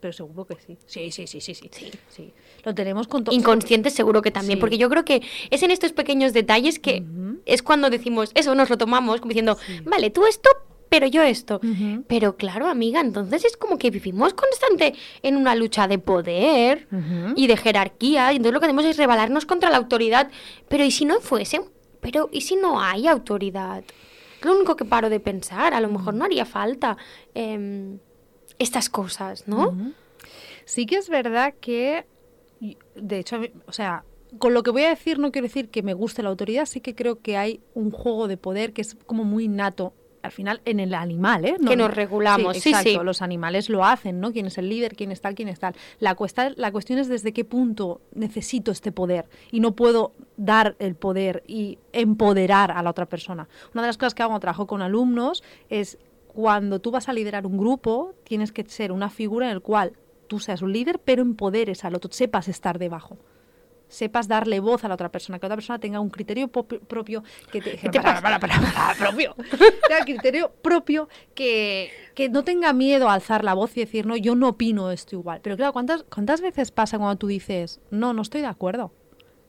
[0.00, 0.76] Pero seguro que sí.
[0.84, 1.70] Sí, sí, sí, sí, sí.
[2.08, 2.32] sí.
[2.64, 3.34] Lo tenemos con todo.
[3.34, 4.60] Inconscientes seguro que también, Sí.
[4.60, 7.02] porque yo creo que es en estos pequeños detalles que
[7.46, 10.50] es cuando decimos, eso nos lo tomamos como diciendo, vale, tú esto,
[10.92, 11.58] pero yo esto.
[12.06, 16.86] Pero claro, amiga, entonces es como que vivimos constante en una lucha de poder
[17.34, 20.30] y de jerarquía, y entonces lo que hacemos es rebelarnos contra la autoridad.
[20.68, 21.62] Pero ¿y si no fuese?
[22.02, 23.82] Pero ¿y si no hay autoridad?
[24.38, 26.98] Es lo único que paro de pensar, a lo mejor no haría falta
[27.32, 27.98] em,
[28.58, 29.74] estas cosas, ¿no?
[30.66, 32.04] Sí que es verdad que,
[32.96, 34.04] de hecho, o sea,
[34.38, 36.82] con lo que voy a decir no quiero decir que me guste la autoridad, sí
[36.82, 39.94] que creo que hay un juego de poder que es como muy innato.
[40.22, 41.56] Al final, en el animal, ¿eh?
[41.66, 43.04] Que nos regulamos, sí, exacto, sí.
[43.04, 44.32] Los animales lo hacen, ¿no?
[44.32, 44.94] ¿Quién es el líder?
[44.94, 45.34] ¿Quién es tal?
[45.34, 45.74] ¿Quién es tal?
[45.98, 50.76] La, cuesta- la cuestión es desde qué punto necesito este poder y no puedo dar
[50.78, 53.48] el poder y empoderar a la otra persona.
[53.74, 57.12] Una de las cosas que hago cuando trabajo con alumnos es cuando tú vas a
[57.12, 59.92] liderar un grupo, tienes que ser una figura en el cual
[60.28, 63.18] tú seas un líder, pero empoderes al otro, sepas estar debajo.
[63.92, 67.22] Sepas darle voz a la otra persona, que la otra persona tenga un criterio propio
[67.50, 69.34] que te, ¿Qué te para, para, para, para, propio.
[69.86, 74.16] Tenga criterio propio que, que no tenga miedo a alzar la voz y decir, no,
[74.16, 75.40] yo no opino esto igual.
[75.42, 78.92] Pero claro, ¿cuántas, cuántas veces pasa cuando tú dices, no, no estoy de acuerdo?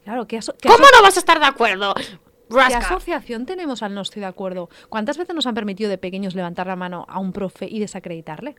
[0.03, 1.93] Claro, ¿qué, aso- qué ¿Cómo no vas a estar de acuerdo?
[1.95, 4.69] ¿Qué asociación tenemos al no estoy de acuerdo?
[4.89, 8.55] ¿Cuántas veces nos han permitido de pequeños levantar la mano a un profe y desacreditarle?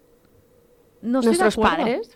[1.04, 2.10] No ¿Nuestros padres?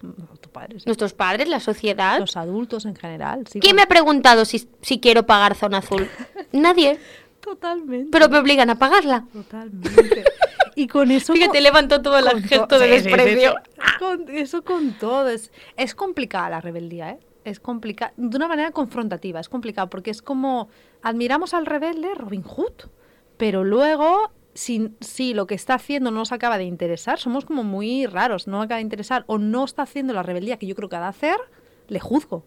[0.53, 0.87] Padres.
[0.87, 2.19] Nuestros padres, la sociedad.
[2.19, 3.47] Los adultos en general.
[3.47, 6.09] Sí, ¿Quién me ha preguntado si, si quiero pagar zona azul?
[6.53, 6.99] Nadie.
[7.41, 8.09] Totalmente.
[8.11, 9.25] Pero me obligan a pagarla.
[9.33, 10.25] Totalmente.
[10.75, 11.33] Y con eso...
[11.33, 13.55] Fíjate, levanto todo el gesto to- de sí, desprecio.
[13.99, 15.29] Con- eso con todo.
[15.29, 17.19] Es, es complicada la rebeldía, ¿eh?
[17.45, 18.13] Es complicada.
[18.17, 19.39] De una manera confrontativa.
[19.41, 20.69] Es complicado porque es como...
[21.03, 22.89] Admiramos al rebelde Robin Hood.
[23.37, 28.07] Pero luego, si, lo que está haciendo no nos acaba de interesar, somos como muy
[28.07, 28.47] raros.
[28.49, 31.01] No acaba de interesar o no está haciendo la rebeldía que yo creo que ha
[31.01, 31.37] de hacer,
[31.89, 32.45] le juzgo.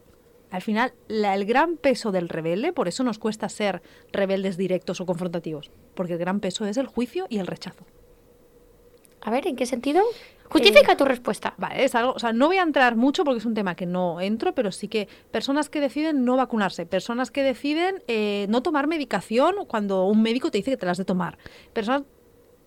[0.49, 4.99] Al final, la- el gran peso del rebelde, por eso nos cuesta ser rebeldes directos
[4.99, 7.85] o confrontativos, porque el gran peso es el juicio y el rechazo.
[9.21, 10.01] A ver, ¿en qué sentido?
[10.51, 11.53] Justifica tu respuesta.
[11.57, 13.85] Vale, es algo, o sea, no voy a entrar mucho porque es un tema que
[13.85, 18.61] no entro, pero sí que personas que deciden no vacunarse, personas que deciden eh, no
[18.61, 21.37] tomar medicación cuando un médico te dice que te las has de tomar,
[21.73, 22.03] personas,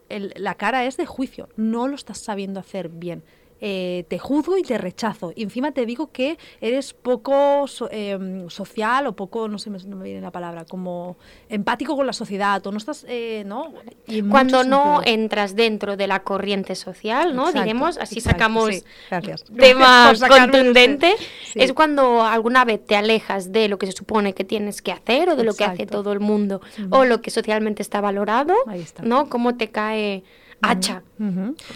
[0.08, 3.22] el- la cara es de juicio, no lo estás sabiendo hacer bien.
[3.66, 5.32] Eh, te juzgo y te rechazo.
[5.34, 9.96] Y encima te digo que eres poco so- em, social o poco, no sé, no
[9.96, 11.16] me viene la palabra, como
[11.48, 13.72] empático con la sociedad o no estás, eh, ¿no?
[14.06, 15.02] Y Cuando no sentidos.
[15.06, 17.44] entras dentro de la corriente social, ¿no?
[17.48, 19.44] Exacto, Diremos, así exacto, sacamos sí, gracias.
[19.58, 21.12] tema Gracias por sacarme contundente.
[21.14, 21.58] ese- sí.
[21.60, 25.30] Es cuando alguna vez te alejas de lo que se supone que tienes que hacer
[25.30, 28.80] o de lo que hace todo el mundo o lo que socialmente está valorado, Ahí
[28.82, 29.02] está.
[29.02, 29.30] ¿no?
[29.30, 30.22] Cómo te cae
[30.70, 31.02] hacha.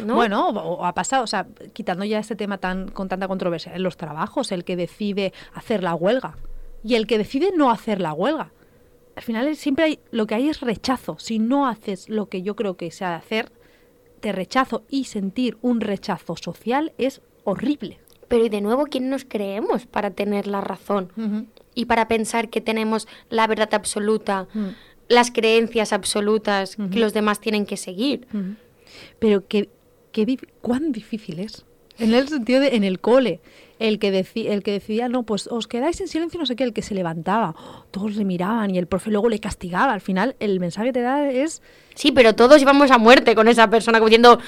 [0.04, 3.74] Bueno, o, o ha pasado, o sea, quitando ya este tema tan con tanta controversia,
[3.74, 6.36] en los trabajos, el que decide hacer la huelga
[6.82, 8.52] y el que decide no hacer la huelga.
[9.16, 11.18] Al final siempre hay, lo que hay es rechazo.
[11.18, 13.52] Si no haces lo que yo creo que se ha de hacer,
[14.20, 17.98] te rechazo y sentir un rechazo social es horrible.
[18.28, 21.48] Pero y de nuevo, ¿quién nos creemos para tener la razón?
[21.74, 24.46] Y para pensar que tenemos la verdad absoluta,
[25.08, 28.28] las creencias absolutas que los demás tienen que seguir.
[29.18, 29.68] Pero qué,
[30.12, 31.64] qué dif- cuán difícil es.
[31.98, 33.40] En el sentido de, en el cole,
[33.80, 34.08] el que,
[34.46, 36.94] el que decía, no, pues os quedáis en silencio, no sé qué, el que se
[36.94, 37.56] levantaba,
[37.90, 39.92] todos le miraban y el profe luego le castigaba.
[39.94, 41.60] Al final, el mensaje que te da es,
[41.96, 44.38] Sí, pero todos íbamos a muerte con esa persona, como diciendo,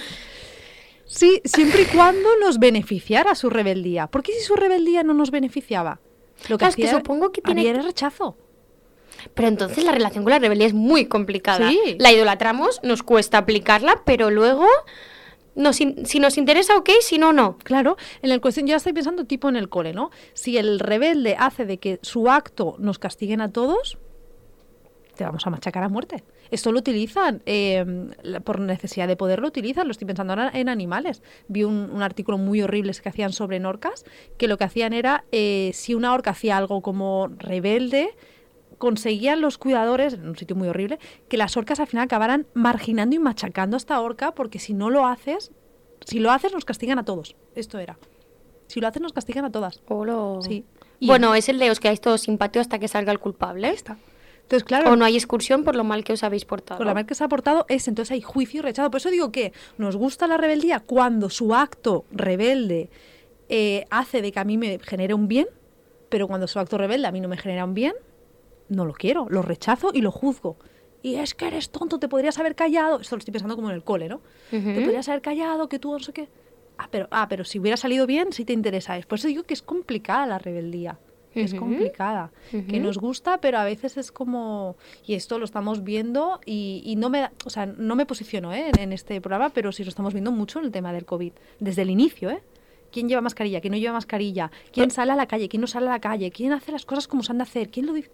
[1.05, 4.07] sí, siempre y cuando nos beneficiara su rebeldía.
[4.07, 6.01] ¿Por qué si su rebeldía no nos beneficiaba?
[6.49, 8.37] Lo Claro, es que hacía supongo que tiene- era rechazo.
[9.35, 11.69] Pero entonces la relación con la rebeldía es muy complicada.
[11.69, 11.97] Sí.
[11.99, 14.67] La idolatramos, nos cuesta aplicarla, pero luego,
[15.55, 17.59] nos in- si nos interesa, ok, si no, no.
[17.59, 20.11] Claro, en el cuestión, ya estoy pensando tipo en el cole, ¿no?
[20.33, 23.99] Si el rebelde hace de que su acto nos castiguen a todos,
[25.17, 26.25] te vamos a machacar a muerte.
[26.51, 27.85] Esto lo utilizan, eh,
[28.23, 31.23] la- por necesidad de poder lo utilizan, lo estoy pensando ahora en animales.
[31.47, 34.05] Vi un, un artículo muy horrible que hacían sobre orcas,
[34.39, 38.17] que lo que hacían era, eh, si una orca hacía algo como rebelde,
[38.81, 43.15] conseguían los cuidadores, en un sitio muy horrible, que las orcas al final acabaran marginando
[43.15, 45.53] y machacando a esta orca, porque si no lo haces,
[46.05, 47.37] si lo haces nos castigan a todos.
[47.55, 47.99] Esto era.
[48.69, 49.83] Si lo haces nos castigan a todas.
[50.41, 50.65] Sí.
[50.99, 53.69] Y- Bueno, es el de os quedáis todos sin patio hasta que salga el culpable.
[53.69, 53.99] está.
[54.43, 56.79] Entonces, claro, O no hay excursión por lo mal que os habéis portado.
[56.79, 58.91] con la marca que se ha aportado es, entonces hay juicio y rechazo.
[58.91, 62.91] Por eso digo que nos gusta la rebeldía cuando su acto rebelde
[63.51, 65.47] eh, hace de que a mí me genere un bien,
[66.09, 67.95] pero cuando su acto rebelde a mí no me genera un bien,
[68.71, 70.57] no lo quiero, lo rechazo y lo juzgo.
[71.03, 73.01] Y es que eres tonto, te podrías haber callado.
[73.01, 74.21] Esto lo estoy pensando como en el cole, ¿no?
[74.51, 76.29] Te podrías haber callado, que tú no sé qué.
[76.79, 78.99] Ah pero, ah, pero si hubiera salido bien, sí te interesa.
[79.07, 80.99] Por eso digo que es complicada la rebeldía.
[81.35, 82.33] Es complicada.
[82.51, 84.77] Que nos gusta, pero a veces es como.
[85.07, 88.71] Y esto lo estamos viendo y, y no me o sea, no me posiciono ¿eh?
[88.71, 91.33] en, en este programa, pero sí lo estamos viendo mucho en el tema del COVID.
[91.61, 92.43] Desde el inicio, ¿eh?
[92.91, 93.61] ¿Quién lleva mascarilla?
[93.61, 94.51] ¿Quién no lleva mascarilla?
[94.73, 95.49] ¿Quién sale a la calle?
[95.49, 96.31] ¿Quién no sale a la calle?
[96.33, 97.71] ¿Quién hace las cosas como se han de hacer?
[97.71, 98.11] ¿Quién lo dice?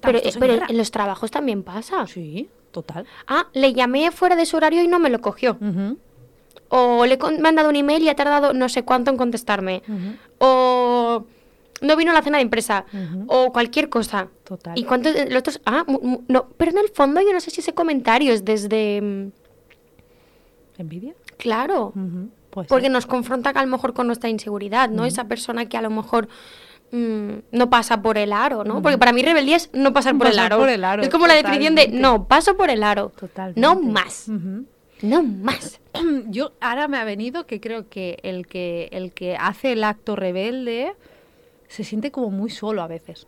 [0.00, 0.66] Pero, en pero guerra.
[0.68, 2.06] en los trabajos también pasa.
[2.06, 3.06] Sí, total.
[3.26, 5.58] Ah, le llamé fuera de su horario y no me lo cogió.
[6.68, 9.82] O le he mandado un email y ha tardado no sé cuánto en contestarme.
[10.38, 11.24] O
[11.80, 12.86] no vino a la cena de empresa.
[13.26, 14.28] O cualquier cosa.
[14.44, 14.78] Total.
[14.78, 15.60] Y cuántos los otros.
[15.66, 15.84] Ah,
[16.28, 16.46] no.
[16.56, 19.00] Pero en el fondo yo no sé si ese comentario es desde.
[19.02, 19.32] mm,
[20.78, 21.14] ¿Envidia?
[21.36, 21.92] Claro.
[22.50, 25.04] Puede Porque nos confronta a lo mejor con nuestra inseguridad, ¿no?
[25.04, 26.28] Esa persona que a lo mejor
[26.94, 28.80] mm, no pasa por el aro, ¿no?
[28.82, 30.58] Porque para mí rebeldía es no pasar por, el, Pasar aro.
[30.58, 33.10] por el aro, Es como la definición de no, paso por el aro.
[33.18, 33.60] Totalmente.
[33.60, 34.28] No más.
[35.02, 35.80] No más.
[36.28, 40.16] Yo ahora me ha venido que creo que el que el que hace el acto
[40.16, 40.94] rebelde
[41.68, 43.26] se siente como muy solo a veces.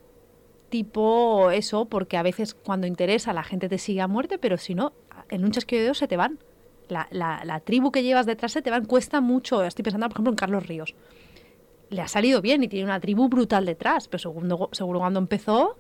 [0.71, 4.75] Tipo eso, porque a veces cuando interesa la gente te sigue a muerte, pero si
[4.75, 4.93] no,
[5.29, 6.39] en un chasquido de dedos se te van.
[6.89, 9.63] La, la- la tribu que llevas detrás se te van, cuesta mucho.
[9.65, 10.95] Estoy pensando, por ejemplo, en Carlos Ríos.
[11.91, 15.77] Le ha salido bien y tiene una tribu brutal detrás, pero seguro, seguro cuando empezó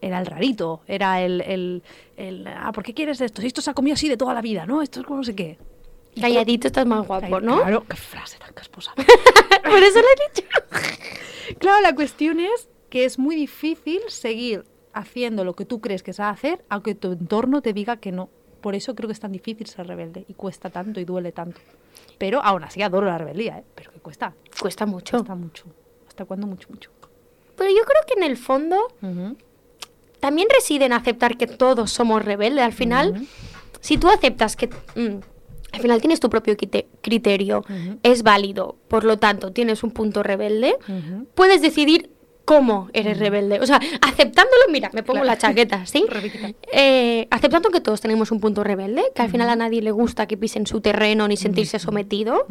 [0.00, 1.82] era el rarito, era el, el,
[2.16, 3.40] el, ah, ¿por qué quieres esto?
[3.40, 4.80] Si esto se ha comido así de toda la vida, ¿no?
[4.80, 5.58] Esto es como no sé qué.
[6.20, 7.60] Calladito estás más guapo, ¿no?
[7.60, 8.92] Claro, qué frase tan casposa.
[8.96, 10.48] Por eso lo he dicho.
[11.58, 16.12] claro, la cuestión es que es muy difícil seguir haciendo lo que tú crees que
[16.12, 18.30] se va a hacer, aunque tu entorno te diga que no.
[18.60, 21.60] Por eso creo que es tan difícil ser rebelde y cuesta tanto y duele tanto.
[22.18, 23.64] Pero aún así adoro la rebeldía, ¿eh?
[23.74, 25.18] Pero que cuesta, Cuesta mucho.
[25.18, 25.64] cuesta mucho.
[26.08, 26.90] ¿Hasta cuándo mucho, mucho?
[27.56, 28.76] Pero yo creo que en el fondo
[30.20, 32.64] también reside en aceptar que todos somos rebeldes.
[32.64, 33.26] Al final,
[33.80, 35.20] si tú aceptas que mm,
[35.72, 36.56] al final tienes tu propio
[37.00, 37.64] criterio,
[38.02, 40.76] es válido, por lo tanto tienes un punto rebelde,
[41.34, 42.10] puedes decidir
[42.48, 43.60] cómo eres rebelde.
[43.60, 45.26] O sea, aceptándolo, mira, me pongo Claro.
[45.26, 46.06] la chaqueta, ¿sí?
[46.72, 50.26] Eh, aceptando que todos tenemos un punto rebelde, que al final a nadie le gusta
[50.26, 52.46] que pisen su terreno ni sentirse sometido.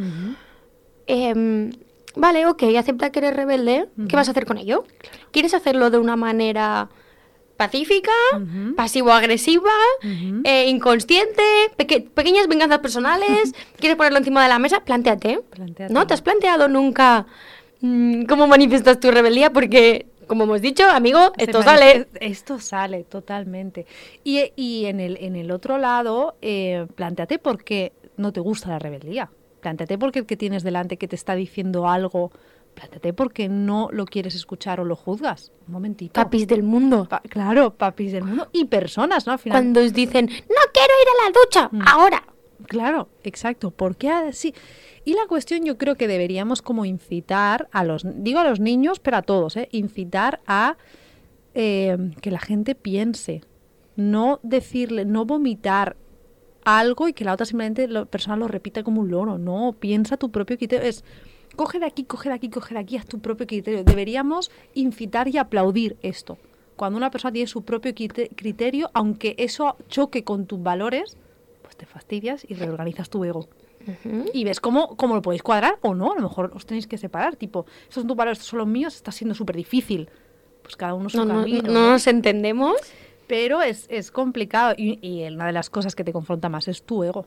[1.07, 1.71] Em,
[2.15, 3.88] vale, ok, acepta que eres rebelde.
[4.07, 4.83] ¿Qué vas a hacer con ello?
[5.31, 6.89] ¿Quieres hacerlo de una manera
[7.57, 8.12] pacífica,
[8.75, 9.71] pasivo-agresiva,
[10.43, 11.41] eh, inconsciente,
[11.75, 13.53] peque- pequeñas venganzas personales?
[13.79, 14.81] ¿Quieres ponerlo encima de la mesa?
[14.81, 15.39] Plantéate.
[15.49, 15.99] Plantéatelo.
[15.99, 17.25] ¿No te has planteado nunca mm,
[18.28, 19.52] cómo manifiestas tu rebeldía?
[19.52, 22.08] Porque, como hemos dicho, amigo, esto sale.
[22.20, 23.86] Esto sale, totalmente.
[24.24, 28.70] Y, y en, el, en el otro lado, eh, planteate por qué no te gusta
[28.70, 29.30] la rebeldía.
[29.62, 32.32] Planteate por qué el que tienes delante que te está diciendo algo,
[32.76, 35.52] planteate por qué no lo quieres escuchar o lo juzgas.
[35.68, 36.13] Un momentito.
[36.13, 37.08] Papis del mundo.
[37.10, 38.48] Pa- claro, papis del mundo.
[38.52, 39.34] Y personas, ¿no?
[39.34, 39.58] Al final.
[39.58, 41.82] Cuando os dicen, no quiero ir a la ducha, Mm.
[41.88, 42.24] ahora.
[42.68, 43.72] Claro, exacto.
[43.72, 44.54] ¿Por qué así?
[45.08, 49.00] Y la cuestión yo creo que deberíamos como incitar a los, digo a los niños,
[49.00, 49.70] pero a todos, ¿eh?
[49.72, 50.76] incitar a
[51.54, 53.39] eh, que la gente piense,
[53.96, 55.96] no decirle, no vomitar
[56.65, 59.38] algo y que la otra simplemente la persona lo repita como un loro.
[59.38, 60.86] No, piensa tu propio criterio.
[60.86, 61.06] Es
[61.56, 63.86] coge de aquí, coge de aquí, coge de aquí, haz tu propio criterio.
[63.86, 66.38] Deberíamos incitar y aplaudir esto.
[66.76, 71.15] Cuando una persona tiene su propio crite- criterio, aunque eso choque con tus valores,
[71.62, 73.48] pues te fastidias y reorganizas tu ego.
[74.34, 76.12] Y ves cómo, cómo lo podéis cuadrar o no.
[76.13, 77.36] A lo mejor os tenéis que separar.
[77.36, 80.10] Tipo, estos son tus valores, estos son los míos, está siendo súper difícil.
[80.63, 81.62] Pues cada uno su No, no- camino.
[81.63, 81.91] no ¿no?
[81.91, 82.76] nos entendemos.
[83.28, 86.84] Pero es, es complicado y, y una de las cosas que te confronta más es
[86.84, 87.26] tu ego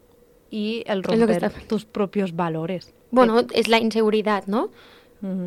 [0.50, 2.94] y el romper está- tus propios valores.
[3.10, 4.70] Bueno, es la inseguridad, ¿no?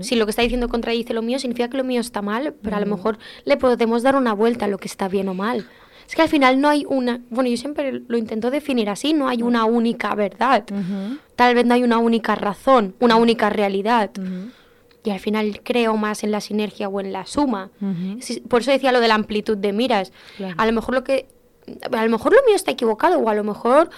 [0.01, 2.75] Si lo que está diciendo contradice lo mío, significa que lo mío está mal, pero
[2.75, 5.65] a lo mejor le podemos dar una vuelta a lo que está bien o mal.
[6.07, 7.21] Es que al final no hay una...
[7.29, 10.65] Bueno, yo siempre lo intento definir así, no hay una única verdad.
[11.35, 14.11] Tal vez no hay una única razón, una única realidad.
[15.03, 17.69] Y al final creo más en la sinergia o en la suma.
[18.19, 20.11] Sí, Por eso decía lo de la amplitud de miras.
[20.37, 20.55] Claro.
[20.57, 21.27] A lo mejor lo que
[21.91, 23.89] a lo mejor lo mío está equivocado o a lo mejor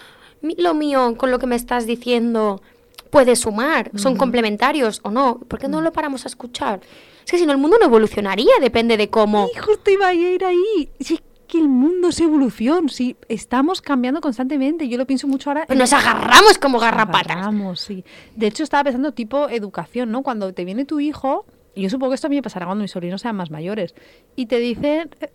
[0.41, 2.62] lo mío con lo que me estás diciendo
[3.10, 5.39] puede sumar, son complementarios o no.
[5.48, 6.82] ¿Por qué no lo paramos a escuchar?
[7.24, 9.50] Es que si no el mundo no evolucionaría, depende de cómo.
[9.56, 10.89] Y justo iba a ir ahí.
[11.00, 11.13] Es
[11.45, 14.88] que el mundo es evolución, si estamos cambiando constantemente.
[14.88, 15.65] Yo lo pienso mucho ahora.
[15.65, 17.31] Pues nos agarramos como garrapatas.
[17.31, 18.03] Agarramos, sí.
[18.36, 20.23] De hecho, estaba pensando tipo educación, ¿no?
[20.23, 22.84] Cuando te viene tu hijo, y yo supongo que esto a mí me pasará cuando
[22.84, 23.95] mis sobrinos sean más mayores,
[24.36, 25.29] y te dicen, eh,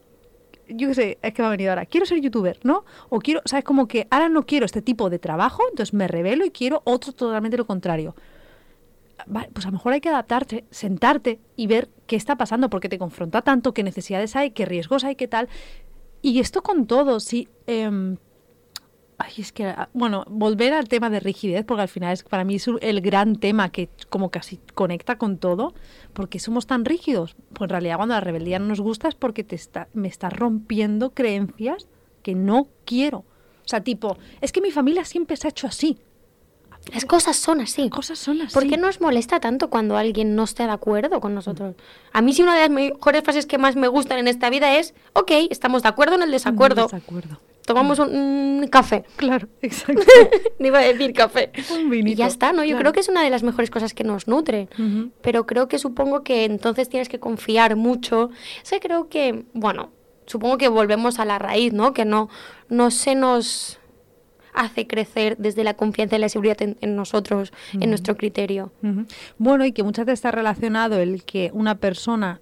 [0.68, 2.85] yo qué sé, es que me ha venido ahora, quiero ser youtuber, ¿no?
[3.09, 3.64] O quiero, ¿sabes?
[3.64, 7.12] Como que ahora no quiero este tipo de trabajo, entonces me revelo y quiero otro
[7.12, 8.14] totalmente lo contrario.
[9.27, 12.88] vale, pues a lo mejor hay que adaptarte, sentarte y ver qué está pasando, porque
[12.88, 15.49] te confronta tanto, qué necesidades hay, qué riesgos hay, qué tal.
[16.23, 17.49] Y esto con todo, sí.
[17.67, 18.17] em,
[19.19, 22.45] ay, es que, ah, bueno, volver al tema de rigidez, porque al final es para
[22.45, 25.75] mí es el gran tema que como casi conecta con todo,
[26.13, 27.37] porque somos tan rígidos.
[27.53, 30.31] Pues en realidad cuando la rebeldía no nos gusta es porque te está, me está
[30.31, 31.89] rompiendo creencias
[32.23, 33.19] que no quiero.
[33.19, 35.99] O sea, tipo, es que mi familia siempre se ha hecho así.
[36.93, 37.83] Las cosas son así.
[37.83, 38.53] Las cosas son así.
[38.55, 41.77] ¿Por qué nos molesta tanto cuando alguien no esté de acuerdo con nosotros?
[42.12, 44.77] A mí sí una de las mejores frases que más me gustan en esta vida
[44.79, 47.38] es, ok, estamos de acuerdo en el desacuerdo, Desacuerdo.
[47.66, 49.05] tomamos un, café.
[49.16, 50.03] Claro, exacto.
[50.59, 51.53] Ni iba a decir café.
[51.73, 52.19] Un Y vinito.
[52.19, 52.64] ya está, ¿no?
[52.64, 52.79] Yo Claro.
[52.81, 54.69] creo que es una de las mejores cosas que nos nutren.
[55.23, 58.31] Pero creo que supongo que entonces tienes que confiar mucho.
[58.64, 59.90] Es que creo que, bueno,
[60.27, 61.93] supongo que volvemos a la raíz, ¿no?
[61.93, 62.29] Que no,
[62.69, 63.80] no se nos
[64.53, 68.73] hace crecer desde la confianza y la seguridad en, en nosotros, en nuestro criterio.
[69.39, 72.41] Bueno, y que muchas veces está relacionado el que una persona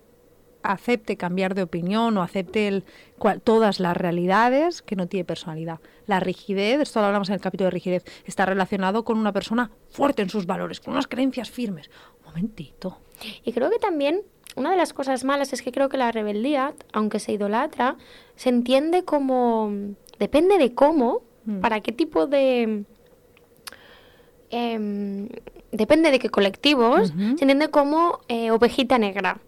[0.62, 2.85] acepte cambiar de opinión o acepte el,
[3.18, 5.81] cual- todas las realidades que no tiene personalidad.
[6.07, 9.71] La rigidez, esto lo hablamos en el capítulo de rigidez, está relacionado con una persona
[9.90, 11.90] fuerte en sus valores, con unas creencias firmes.
[12.21, 12.99] Un momentito.
[13.44, 14.23] Y creo que también
[14.57, 17.97] una de las cosas malas es que creo que la rebeldía, aunque se idolatra,
[18.35, 19.73] se entiende como,
[20.18, 21.61] depende de cómo, Mm.
[21.61, 22.84] para qué tipo de...
[24.50, 25.28] em,
[25.72, 29.38] depende de qué colectivos, se entiende como eh, ovejita negra,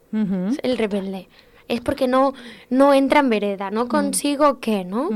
[0.62, 1.28] el rebelde.
[1.68, 2.34] Es porque no,
[2.68, 5.08] no entra en vereda, no consigo qué, ¿no?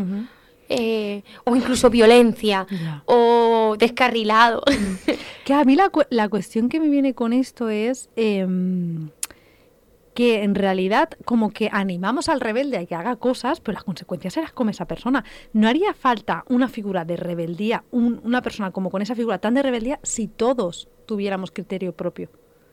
[0.68, 2.66] Eh, o incluso violencia,
[3.06, 4.62] o descarrilado.
[5.44, 9.10] Que a mí la, cu- la cuestión que me viene con esto es em,
[10.14, 14.35] que en realidad como que animamos al rebelde a que haga cosas, pero las consecuencias
[14.35, 15.24] se las come esa persona.
[15.53, 19.55] No haría falta una figura de rebeldía, un- una persona como con esa figura tan
[19.55, 22.31] de rebeldía, si todos tuviéramos criterio propio.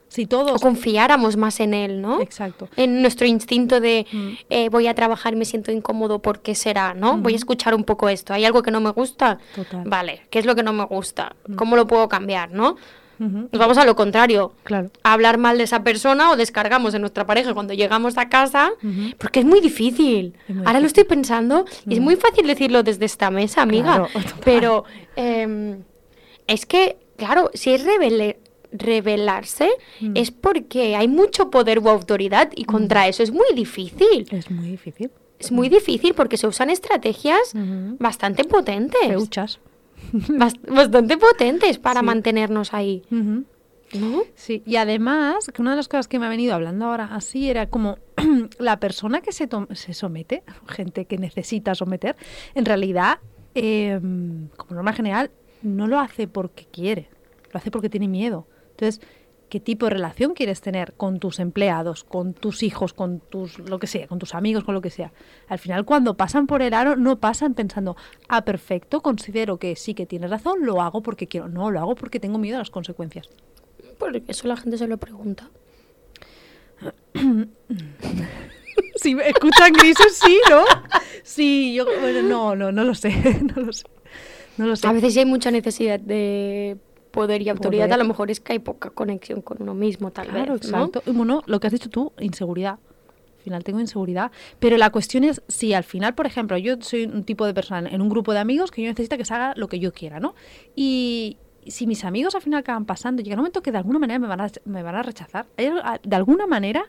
[0.07, 0.61] Si o todos...
[0.61, 2.19] confiáramos más en él, ¿no?
[2.21, 2.67] Exacto.
[2.75, 4.29] en nuestro instinto de Mm.
[4.49, 6.93] eh, voy a trabajar y me siento incómodo, ¿por qué será?
[6.93, 7.17] ¿no?
[7.17, 8.33] Voy a escuchar un poco esto.
[8.33, 9.39] ¿Hay algo que no me gusta?
[9.55, 9.83] Total.
[9.85, 11.35] Vale, ¿qué es lo que no me gusta?
[11.55, 12.51] ¿Cómo lo puedo cambiar?
[12.51, 12.75] ¿no?
[13.21, 14.53] Nos vamos a lo contrario.
[14.63, 14.89] Claro.
[15.03, 18.71] A hablar mal de esa persona o descargamos en nuestra pareja cuando llegamos a casa,
[19.19, 20.33] porque es muy difícil.
[20.47, 24.07] Es muy Ahora lo estoy pensando y es muy fácil decirlo desde esta mesa, amiga.
[24.07, 24.07] Claro,
[24.43, 24.83] pero
[25.15, 25.83] em,
[26.47, 28.37] es que, claro, si es rebele-
[28.73, 30.11] rebelarse, Mm.
[30.15, 34.27] es porque hay mucho poder u autoridad y contra eso es muy difícil.
[34.31, 35.11] Es muy difícil.
[35.39, 37.53] Es muy difícil porque se usan estrategias
[37.99, 39.01] bastante potentes.
[39.07, 39.59] Feuchas.
[40.13, 42.05] bas- bastante potentes para Sí.
[42.05, 43.03] mantenernos ahí.
[43.09, 44.21] ¿No?
[44.35, 47.49] Sí, y además, que una de las cosas que me ha venido hablando ahora así
[47.49, 47.97] era como
[48.59, 52.15] la persona que se, se somete, gente que necesita someter,
[52.55, 53.19] en realidad,
[53.53, 53.99] eh,
[54.55, 55.29] como norma general,
[55.61, 57.09] no lo hace porque quiere,
[57.51, 58.47] lo hace porque tiene miedo.
[58.71, 59.01] Entonces,
[59.51, 63.79] ¿qué tipo de relación quieres tener con tus empleados, con tus hijos, con tus, lo
[63.79, 65.11] que sea, con tus amigos, con lo que sea?
[65.49, 67.97] Al final, cuando pasan por el aro, no pasan pensando,
[68.29, 71.49] ah, perfecto, considero que sí que tienes razón, lo hago porque quiero.
[71.49, 73.27] No, lo hago porque tengo miedo a las consecuencias.
[73.99, 75.51] Porque eso la gente se lo pregunta.
[78.95, 80.63] Si me escuchan grises, sí, ¿no?
[81.23, 83.11] Sí, yo, bueno, no, no, no lo sé,
[83.55, 83.85] no lo sé.
[84.57, 84.87] No lo sé.
[84.87, 86.77] A veces sí hay mucha necesidad de
[87.11, 87.93] poder y autoridad, Poder.
[87.93, 90.71] a lo mejor es que hay poca conexión con uno mismo, tal Claro, vez.
[90.71, 90.85] ¿no?
[90.85, 91.03] exacto.
[91.09, 92.79] Y bueno, lo que has dicho tú, inseguridad.
[93.37, 94.31] Al final tengo inseguridad.
[94.59, 97.89] Pero la cuestión es si al final, por ejemplo, yo soy un tipo de persona
[97.89, 100.19] en un grupo de amigos que yo necesito que se haga lo que yo quiera,
[100.19, 100.35] ¿no?
[100.75, 104.19] Y si mis amigos al final acaban pasando, llega un momento que de alguna manera
[104.19, 105.47] me van a, me van a rechazar.
[105.57, 106.83] Hay algo- a- De alguna manera,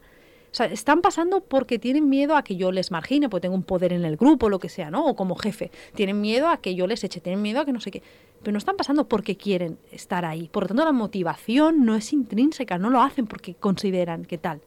[0.53, 3.63] o sea, están pasando porque tienen miedo a que yo les margine, porque tengo un
[3.63, 5.07] poder en el grupo, lo que sea, ¿no?
[5.07, 5.71] O como jefe.
[5.95, 8.03] Tienen miedo a que yo les eche, tienen miedo a que no sé qué.
[8.43, 10.51] Pero no están pasando porque quieren estar ahí.
[10.53, 14.61] Por lo tanto, la motivación no es intrínseca, no lo hacen porque consideran que tal.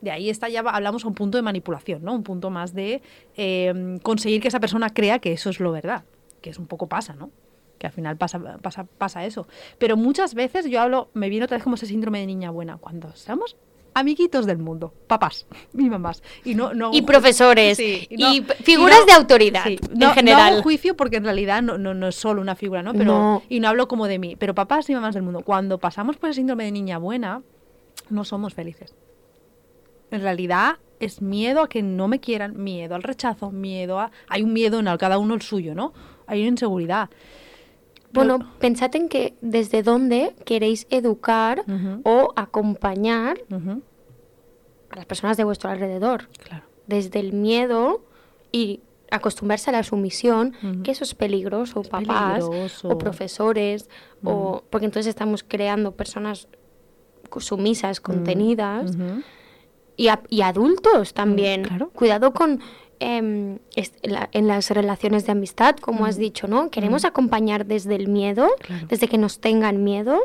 [0.00, 2.14] De ahí está ya hablamos a un punto de manipulación, ¿no?
[2.14, 3.02] Un punto más de
[3.36, 6.04] eh, conseguir que esa persona crea que eso es lo verdad,
[6.40, 7.30] que es un poco pasa, ¿no?
[7.78, 9.46] Que al final pasa, pasa, pasa eso.
[9.76, 12.78] Pero muchas veces yo hablo, me viene otra vez como ese síndrome de niña buena,
[12.78, 13.56] cuando somos
[13.98, 15.46] amiguitos del mundo, papás
[15.76, 16.22] y mamás.
[16.44, 20.08] Y, no, no Y profesores, Sí, y no- figuras no- de autoridad, sí, en no,
[20.08, 20.52] no general.
[20.54, 22.92] hago juicio porque en realidad no, no, no es solo una figura, ¿no?
[22.92, 23.42] Pero, No.
[23.48, 26.28] Y no hablo como de mí, pero papás y mamás del mundo, cuando pasamos por
[26.30, 27.42] el síndrome de niña buena,
[28.10, 28.94] no somos felices.
[30.10, 34.10] En realidad es miedo a que no me quieran, miedo al rechazo, miedo a...
[34.28, 35.92] Hay un miedo en el- cada uno el suyo, ¿no?
[36.26, 37.10] Hay una inseguridad.
[38.10, 41.62] Bueno, pensad en que desde dónde queréis educar
[42.04, 43.38] o acompañar
[44.90, 46.28] a las personas de vuestro alrededor.
[46.42, 46.64] Claro.
[46.86, 48.04] Desde el miedo
[48.52, 48.80] y
[49.10, 52.88] acostumbrarse a la sumisión, que eso es peligroso, Es papás peligroso.
[52.88, 53.88] o profesores,
[54.22, 56.48] o porque entonces estamos creando personas
[57.38, 58.96] sumisas, contenidas.
[59.96, 61.64] Y, a- y adultos también.
[61.64, 61.90] claro.
[61.90, 62.60] Cuidado con
[63.00, 63.58] em,
[64.02, 66.68] la- en las relaciones de amistad, como has dicho, ¿no?
[66.70, 68.86] Queremos acompañar desde el miedo, Claro.
[68.88, 70.18] desde que nos tengan miedo.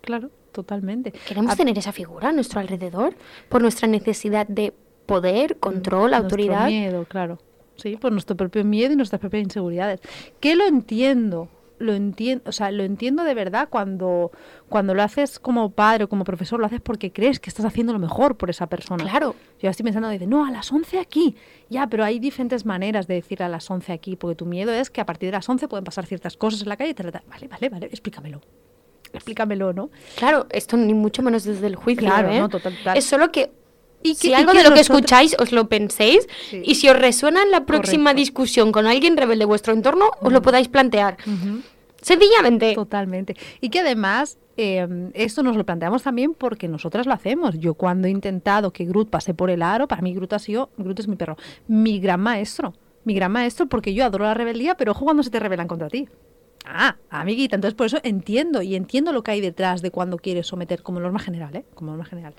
[0.00, 1.12] Claro, totalmente.
[1.26, 3.14] Queremos A- tener esa figura a nuestro alrededor
[3.48, 4.72] por nuestra necesidad de
[5.06, 6.66] poder, control, Nuestro autoridad.
[6.68, 7.38] miedo, claro.
[7.76, 10.00] Sí, por nuestro propio miedo y nuestras propias inseguridades.
[10.40, 11.48] Que lo entiendo,
[11.78, 14.30] lo entiendo, o sea, lo entiendo de verdad cuando,
[14.68, 17.92] cuando lo haces como padre o como profesor, lo haces porque crees que estás haciendo
[17.92, 19.02] lo mejor por esa persona.
[19.02, 19.34] Claro.
[19.60, 21.34] Yo estoy pensando, dice, no, a las 11 aquí.
[21.70, 24.90] Ya, pero hay diferentes maneras de decir a las 11 aquí, porque tu miedo es
[24.90, 27.10] que a partir de las 11 pueden pasar ciertas cosas en la calle y tal.
[27.10, 28.40] Vale, vale, vale, explícamelo.
[29.12, 29.90] Explícamelo, ¿no?
[30.16, 32.06] Claro, esto ni mucho menos desde el juicio.
[32.06, 32.40] Claro, ¿eh?
[32.40, 32.96] no, total, total.
[32.96, 33.50] Es solo que
[34.02, 36.62] Y si y algo que de lo que escucháis os lo penséis Sí.
[36.64, 38.20] y si os resuena en la próxima Correcto.
[38.20, 41.16] discusión con alguien rebelde de vuestro entorno, os lo podáis plantear.
[42.00, 42.74] Sencillamente.
[42.74, 43.36] Totalmente.
[43.60, 47.58] Y que además eh, esto nos lo planteamos también porque nosotras lo hacemos.
[47.58, 50.70] Yo cuando he intentado que Groot pase por el aro, para mí Groot ha sido,
[50.78, 51.36] Groot es mi perro,
[51.68, 52.74] mi gran maestro.
[53.04, 55.88] Mi gran maestro porque yo adoro la rebeldía, pero ojo cuando se te rebelan contra
[55.88, 56.08] ti.
[56.64, 60.46] Ah, amiguita, entonces por eso entiendo y entiendo lo que hay detrás de cuando quieres
[60.46, 61.64] someter como norma general, ¿eh?
[61.74, 62.34] Como norma general.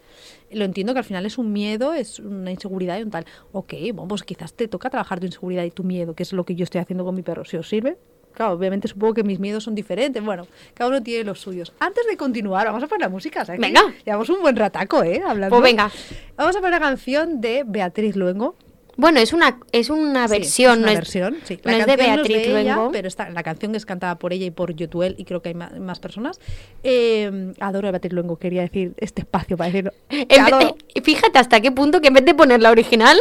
[0.52, 3.26] Lo entiendo que al final es un miedo, es una inseguridad y un tal.
[3.52, 6.46] Ok, bueno, pues quizás te toca trabajar tu inseguridad y tu miedo, que es lo
[6.46, 7.44] que yo estoy haciendo con mi perro.
[7.44, 7.98] Si os sirve,
[8.34, 10.24] claro, obviamente supongo que mis miedos son diferentes.
[10.24, 11.74] Bueno, cada uno tiene los suyos.
[11.80, 13.44] Antes de continuar, vamos a poner la música.
[13.44, 13.60] ¿sabes?
[13.60, 13.82] Venga.
[14.06, 15.22] Llevamos un buen rataco, ¿eh?
[15.26, 15.56] Hablando.
[15.56, 15.92] Pues venga.
[16.38, 18.56] Vamos a poner la canción de Beatriz Luengo.
[18.96, 21.60] Bueno, es una, es una Sí, versión, es una no es, versión, sí.
[21.66, 22.92] no es de Beatriz ella, Luengo.
[22.92, 25.56] pero está, la canción es cantada por ella y por Yotuel y creo que hay
[25.56, 26.40] ma- más, personas.
[26.84, 29.92] Eh, adoro a Beatriz Luengo, quería decir este espacio para decirlo.
[30.94, 33.20] Que fíjate hasta qué punto que en vez de poner la original,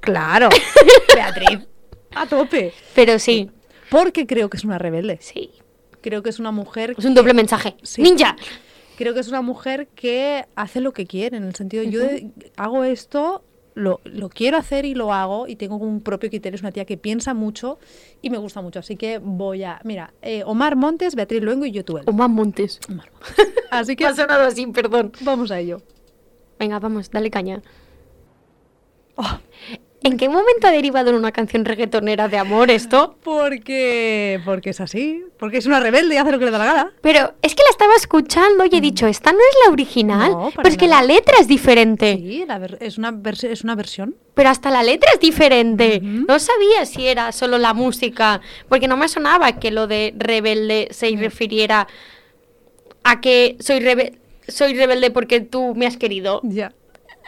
[0.00, 0.48] Claro,
[1.14, 1.60] Beatriz,
[2.14, 2.72] a tope.
[2.94, 3.50] pero sí,
[3.90, 5.18] Porque creo que es una rebelde.
[5.20, 5.50] sí.
[6.00, 6.94] Creo que es una mujer.
[6.98, 7.76] Es un doble mensaje.
[7.82, 8.02] Sí.
[8.02, 8.36] Ninja.
[8.98, 12.02] Creo que es una mujer que hace lo que quiere, en el sentido, yo
[12.58, 13.42] hago esto,
[13.74, 16.84] lo, lo quiero hacer y lo hago, y tengo un propio criterio, es una tía
[16.84, 17.78] que piensa mucho
[18.22, 18.78] y me gusta mucho.
[18.78, 19.80] Así que voy a.
[19.84, 22.04] Mira, eh, Omar Montes, Beatriz Luengo y Yotuel.
[22.06, 22.80] Omar Montes.
[22.88, 23.34] Omar Montes.
[23.70, 25.12] Así que ha sonado así, perdón.
[25.22, 25.82] vamos a ello.
[26.58, 27.60] Venga, vamos, dale caña.
[29.16, 29.38] Oh,
[30.04, 33.16] ¿En qué momento ha derivado en una canción reggaetonera de amor esto?
[33.24, 36.64] porque, porque es así, porque es una rebelde y hace lo que le da la
[36.66, 36.92] gana.
[37.00, 40.38] Pero es que la estaba escuchando y he dicho, esta no es la original, No,
[40.50, 42.16] para pero es que la letra es diferente.
[42.18, 44.14] Sí, la ver- es, una es una versión.
[44.34, 46.00] Pero hasta la letra es diferente.
[46.02, 50.88] No sabía si era solo la música, porque no me sonaba que lo de rebelde
[50.90, 51.88] se refiriera
[53.04, 56.40] a que soy, rebe- soy rebelde porque tú me has querido.
[56.42, 56.72] Ya.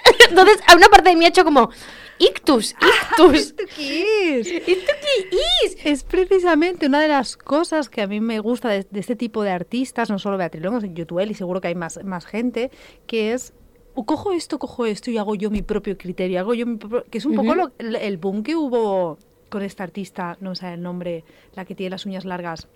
[0.29, 1.71] Entonces, a una parte de mí ha hecho como,
[2.19, 3.35] ictus, ictus.
[3.35, 4.47] ¿Esto qué es?
[4.49, 5.77] ¿Esto qué es?
[5.85, 9.43] Es precisamente una de las cosas que a mí me gusta de, de este tipo
[9.43, 12.71] de artistas, no solo Beatriz Luengo, sino Yotuel y seguro que hay más, más gente,
[13.07, 13.53] que es
[13.95, 17.05] o cojo esto, cojo esto y hago yo mi propio criterio, hago yo mi propio-
[17.11, 19.17] que es un poco lo- el, el boom que hubo
[19.49, 22.69] con esta artista, no sale el nombre, la que tiene las uñas largas,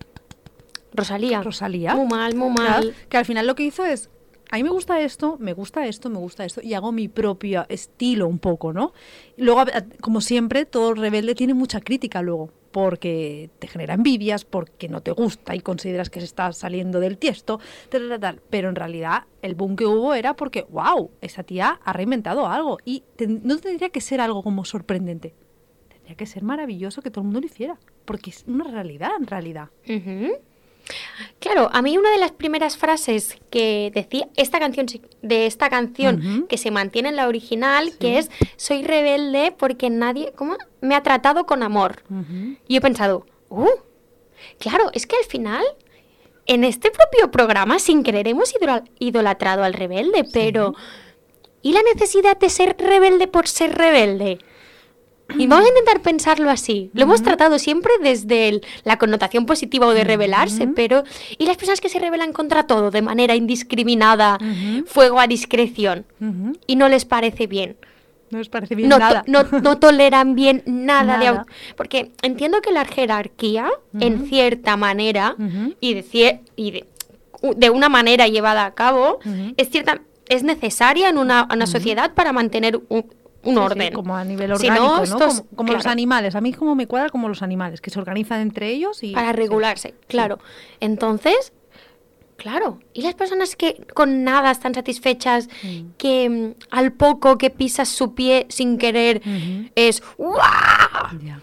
[0.93, 1.43] Rosalía.
[1.43, 1.95] Rosalía.
[1.95, 2.95] Muy mal, muy Claro, mal.
[3.09, 4.09] que al final lo que hizo es,
[4.51, 7.67] a mí me gusta esto, me gusta esto, me gusta esto, y hago mi propio
[7.69, 8.93] estilo un poco, ¿no?
[9.37, 9.65] Luego,
[10.01, 15.11] como siempre, todo rebelde tiene mucha crítica luego, porque te genera envidias, porque no te
[15.13, 19.55] gusta y consideras que se está saliendo del tiesto, tal, tal, pero en realidad el
[19.55, 23.91] boom que hubo era porque, wow, esa tía ha reinventado algo, y ten- no tendría
[23.91, 25.35] que ser algo como sorprendente,
[25.89, 29.27] tendría que ser maravilloso que todo el mundo lo hiciera, porque es una realidad en
[29.27, 29.69] realidad.
[29.89, 30.35] Ujú.
[31.39, 34.87] Claro, a mí una de las primeras frases que decía esta canción
[35.23, 37.97] de esta canción que se mantiene en la original, Sí.
[37.99, 40.57] que es soy rebelde porque nadie, ¿cómo?
[40.81, 42.03] Me ha tratado con amor.
[42.69, 43.67] Y he pensado, uh,
[44.59, 45.65] claro, es que al final
[46.47, 50.75] en este propio programa sin querer hemos idol- idolatrado al rebelde, pero
[51.63, 54.39] ¿y la necesidad de ser rebelde por ser rebelde?
[55.39, 56.91] Y vamos a intentar pensarlo así.
[56.95, 61.05] Lo hemos tratado siempre desde el- la connotación positiva o de rebelarse, pero
[61.39, 64.39] ¿y las personas que se rebelan contra todo de manera indiscriminada,
[64.87, 66.05] fuego a discreción,
[66.67, 67.77] y no les parece bien?
[68.31, 69.25] No les parece bien no, to- nada.
[69.27, 71.45] no, no toleran bien nada, de Nada.
[71.47, 73.69] au- Porque entiendo que la jerarquía,
[73.99, 75.35] en cierta manera,
[75.81, 76.85] y, de, cier- y de,
[77.57, 79.19] de una manera llevada a cabo,
[79.57, 83.05] es, cierta, es necesaria en una, una sociedad para mantener un,
[83.43, 83.93] un Sí, sí, orden.
[83.93, 85.03] como a nivel orgánico, no, ¿no?
[85.03, 86.35] estos- como como los animales.
[86.35, 89.13] A mí como me cuadra como los animales, que se organizan entre ellos y...
[89.15, 90.39] para regularse, claro.
[90.81, 91.53] Entonces,
[92.37, 95.81] claro, y las personas que con nada están satisfechas, Mm.
[95.99, 99.23] que mm, al poco que pisas su pie sin querer
[99.75, 100.03] es.
[101.23, 101.41] Ya.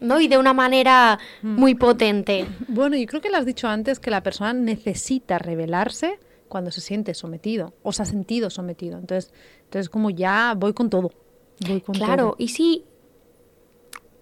[0.00, 0.18] ¿no?
[0.20, 1.56] Y de una manera Mm.
[1.56, 2.46] muy potente.
[2.68, 6.80] Bueno, yo creo que lo has dicho antes, que la persona necesita revelarse cuando se
[6.80, 8.98] siente sometido o se ha sentido sometido.
[8.98, 9.32] Entonces,
[9.64, 11.10] entonces como ya voy con todo.
[11.68, 12.36] Voy con Claro, todo.
[12.38, 12.84] y si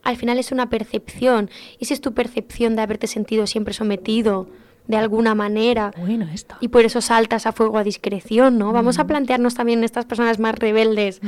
[0.02, 4.48] al final es una percepción, y si es tu percepción de haberte sentido siempre sometido
[4.86, 6.26] de alguna manera, Bueno,
[6.60, 8.72] y por eso saltas a fuego a discreción, ¿no?
[8.72, 11.20] Vamos a plantearnos también estas personas más rebeldes,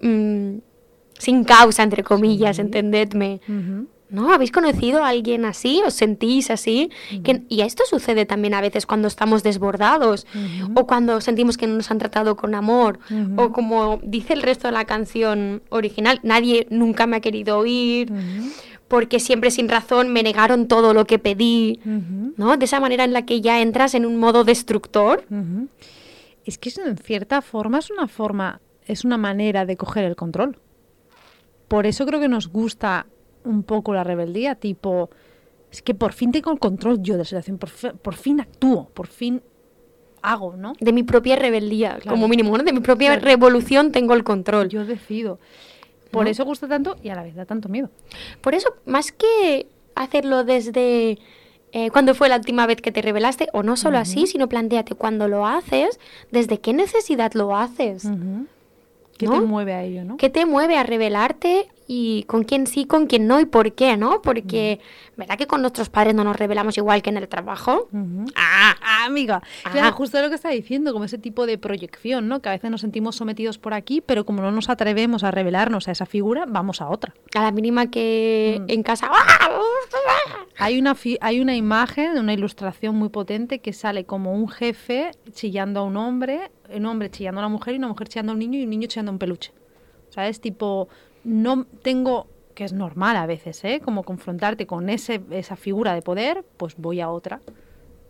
[0.00, 0.54] mm,
[1.18, 2.62] sin causa, entre comillas, Sí.
[2.62, 3.40] entendedme.
[4.12, 4.32] ¿No?
[4.32, 5.80] ¿Habéis conocido a alguien así?
[5.86, 6.90] ¿Os sentís así?
[7.24, 10.26] Que- y esto sucede también a veces cuando estamos desbordados
[10.74, 12.98] o cuando sentimos que no nos han tratado con amor
[13.36, 18.12] o como dice el resto de la canción original, nadie nunca me ha querido oír
[18.86, 21.80] porque siempre sin razón me negaron todo lo que pedí,
[22.36, 22.58] ¿no?
[22.58, 25.24] De esa manera en la que ya entras en un modo destructor.
[26.44, 30.16] Es que eso, en cierta forma es una forma, es una manera de coger el
[30.16, 30.58] control.
[31.68, 33.06] Por eso creo que nos gusta
[33.44, 35.10] un poco la rebeldía, tipo,
[35.70, 38.40] es que por fin tengo el control yo de la situación, por, fi- por fin
[38.40, 39.42] actúo, por fin
[40.22, 40.74] hago, ¿no?
[40.80, 42.10] De mi propia rebeldía, Claro.
[42.10, 42.62] como mínimo, ¿no?
[42.62, 43.24] De mi propia Claro.
[43.24, 44.68] revolución tengo el control.
[44.68, 45.38] Yo decido.
[46.12, 46.30] Por ¿No?
[46.30, 47.90] eso gusta tanto y a la vez da tanto miedo.
[48.40, 51.18] Por eso, más que hacerlo desde
[51.72, 54.94] eh, cuándo fue la última vez que te revelaste, o no solo así, sino planteate
[54.94, 55.98] cuando lo haces,
[56.30, 58.04] desde qué necesidad lo haces.
[58.04, 58.46] Ujú.
[59.16, 59.40] ¿Qué ¿No?
[59.40, 60.16] te mueve a ello, no?
[60.18, 63.98] ¿Qué te mueve a revelarte y con quién sí, con quién no y por qué,
[63.98, 64.22] no?
[64.22, 64.80] Porque,
[65.16, 67.88] ¿verdad que con nuestros padres no nos revelamos igual que en el trabajo?
[67.92, 68.24] Ujú.
[68.34, 69.42] Ah, Ah, amiga.
[69.64, 69.70] Ah.
[69.70, 72.40] Claro, justo lo que está diciendo, como ese tipo de proyección, ¿no?
[72.40, 75.88] Que a veces nos sentimos sometidos por aquí, pero como no nos atrevemos a revelarnos
[75.88, 77.12] a esa figura, vamos a otra.
[77.34, 78.70] a la mínima que Mm.
[78.70, 79.08] en casa...
[79.10, 79.48] ¡ah!
[80.58, 85.80] Hay una, hay una imagen, una ilustración muy potente que sale como un jefe chillando
[85.80, 88.38] a un hombre, un hombre chillando a una mujer y una mujer chillando a un
[88.38, 89.52] niño y un niño chillando a un peluche.
[90.10, 90.40] ¿Sabes?
[90.40, 90.88] Tipo,
[91.24, 93.80] no tengo, que es normal a veces, ¿eh?
[93.84, 97.40] Como confrontarte con ese, esa figura de poder, pues voy a otra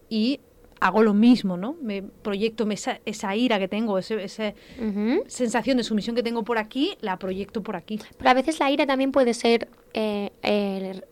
[0.09, 0.41] y
[0.81, 1.77] hago lo mismo, ¿no?
[1.81, 5.23] Me proyecto esa, esa ira que tengo, ese, esa Ujú.
[5.29, 8.01] sensación de sumisión que tengo por aquí, la proyecto por aquí.
[8.19, 10.31] Pero a veces la ira también puede ser, eh,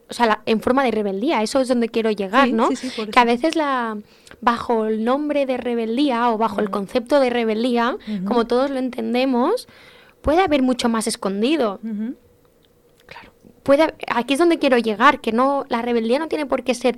[0.08, 1.40] o sea, la- en forma de rebeldía.
[1.42, 2.66] Eso es donde quiero llegar, Sí, ¿no?
[2.66, 3.96] sí, sí, que a veces la,
[4.40, 7.96] bajo el nombre de rebeldía o bajo el concepto de rebeldía,
[8.26, 9.68] como todos lo entendemos,
[10.20, 11.80] puede haber mucho más escondido.
[11.82, 12.16] Ujú.
[13.62, 16.96] Puede, aquí es donde quiero llegar, que no, la rebeldía no tiene por qué ser,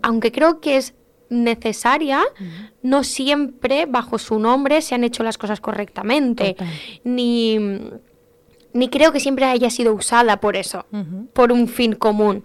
[0.00, 0.94] aunque creo que es
[1.28, 2.22] necesaria,
[2.82, 6.54] no siempre bajo su nombre se han hecho las cosas correctamente.
[6.54, 6.68] Total.
[7.04, 7.58] Ni,
[8.72, 10.86] ni creo que siempre haya sido usada por eso,
[11.34, 12.44] por un fin común.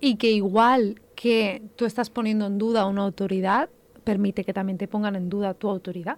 [0.00, 3.68] Y que igual que tú estás poniendo en duda una autoridad,
[4.04, 6.16] permite que también te pongan en duda tu autoridad.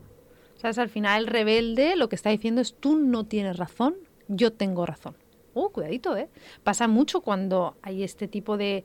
[0.62, 0.78] ¿Sabes?
[0.78, 3.96] Al final el rebelde lo que está diciendo es tú no tienes razón,
[4.28, 5.16] yo tengo razón.
[5.54, 6.28] Uh, cuidadito, ¿eh?
[6.62, 8.84] Pasa mucho cuando hay este tipo de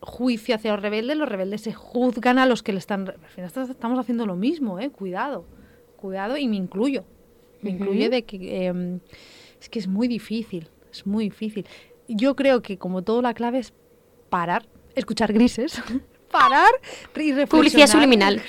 [0.00, 3.08] juicio hacia los rebeldes, los rebeldes se juzgan a los que le están...
[3.08, 4.90] Al final estamos haciendo lo mismo, ¿eh?
[4.90, 5.44] Cuidado,
[5.96, 7.04] cuidado y me incluyo.
[7.60, 7.82] Me Ujú.
[7.82, 8.66] incluye de que...
[8.66, 9.00] em,
[9.60, 11.66] es que es muy difícil, es muy difícil.
[12.08, 13.74] Yo creo que como todo la clave es
[14.30, 15.82] parar, escuchar grises,
[16.30, 16.70] parar
[17.16, 17.48] y reflexionar.
[17.48, 18.42] Publicidad subliminal.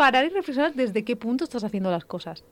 [0.00, 2.42] Parar y reflexionar desde qué punto estás haciendo las cosas.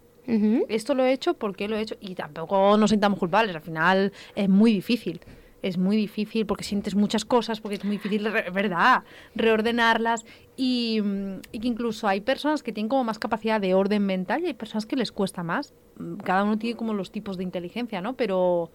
[0.68, 1.96] Esto lo he hecho, ¿por qué lo he hecho?
[1.98, 5.22] Y tampoco nos sintamos culpables, al final es muy difícil.
[5.62, 9.02] Es muy difícil porque sientes muchas cosas, porque es muy difícil, ¿verdad?
[9.34, 10.26] Reordenarlas
[10.58, 14.42] y, mm, y que incluso hay personas que tienen como más capacidad de orden mental
[14.42, 15.72] y hay personas que les cuesta más.
[15.98, 18.12] Mm, Cada uno tiene como los tipos de inteligencia, ¿no?
[18.14, 18.70] Pero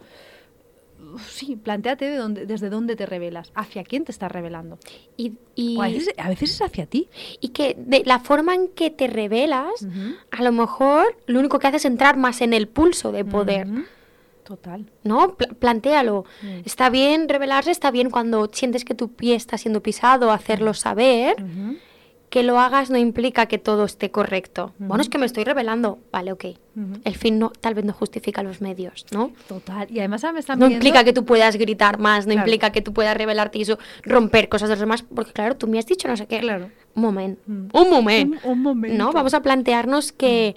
[1.28, 4.78] sí, planteate de dónde, desde dónde te revelas, hacia quién te estás revelando.
[5.18, 5.34] Y,
[5.80, 7.09] a veces, a veces es hacia ti.
[7.39, 9.86] y que de la forma en que te revelas,
[10.32, 13.68] a lo mejor lo único que hace es entrar más en el pulso de poder.
[14.43, 14.86] Total.
[15.03, 15.36] ¿No?
[15.36, 16.26] Pla- plantéalo.
[16.41, 16.47] Mm.
[16.66, 21.38] Está bien revelarse, está bien cuando sientes que tu pie está siendo pisado, hacerlo saber.
[22.34, 24.74] Que lo hagas no implica que todo esté correcto.
[24.80, 26.00] Bueno, es que me estoy revelando.
[26.12, 26.46] Vale, ok.
[27.04, 29.32] El fin no, tal vez no justifica los medios, ¿no?
[29.48, 29.86] Total.
[29.92, 32.48] Y además me están No pidiendo- implica que tú puedas gritar más, no Claro.
[32.48, 35.68] implica que tú puedas revelarte y eso, romper cosas de los demás, porque claro, tú
[35.68, 36.40] me has dicho no sé qué.
[36.40, 36.72] Claro.
[36.96, 37.40] Un momento.
[37.46, 37.68] Mm.
[37.72, 38.40] Un momento.
[38.46, 38.98] Un, un momento.
[38.98, 39.12] ¿No?
[39.12, 40.56] Vamos a plantearnos que,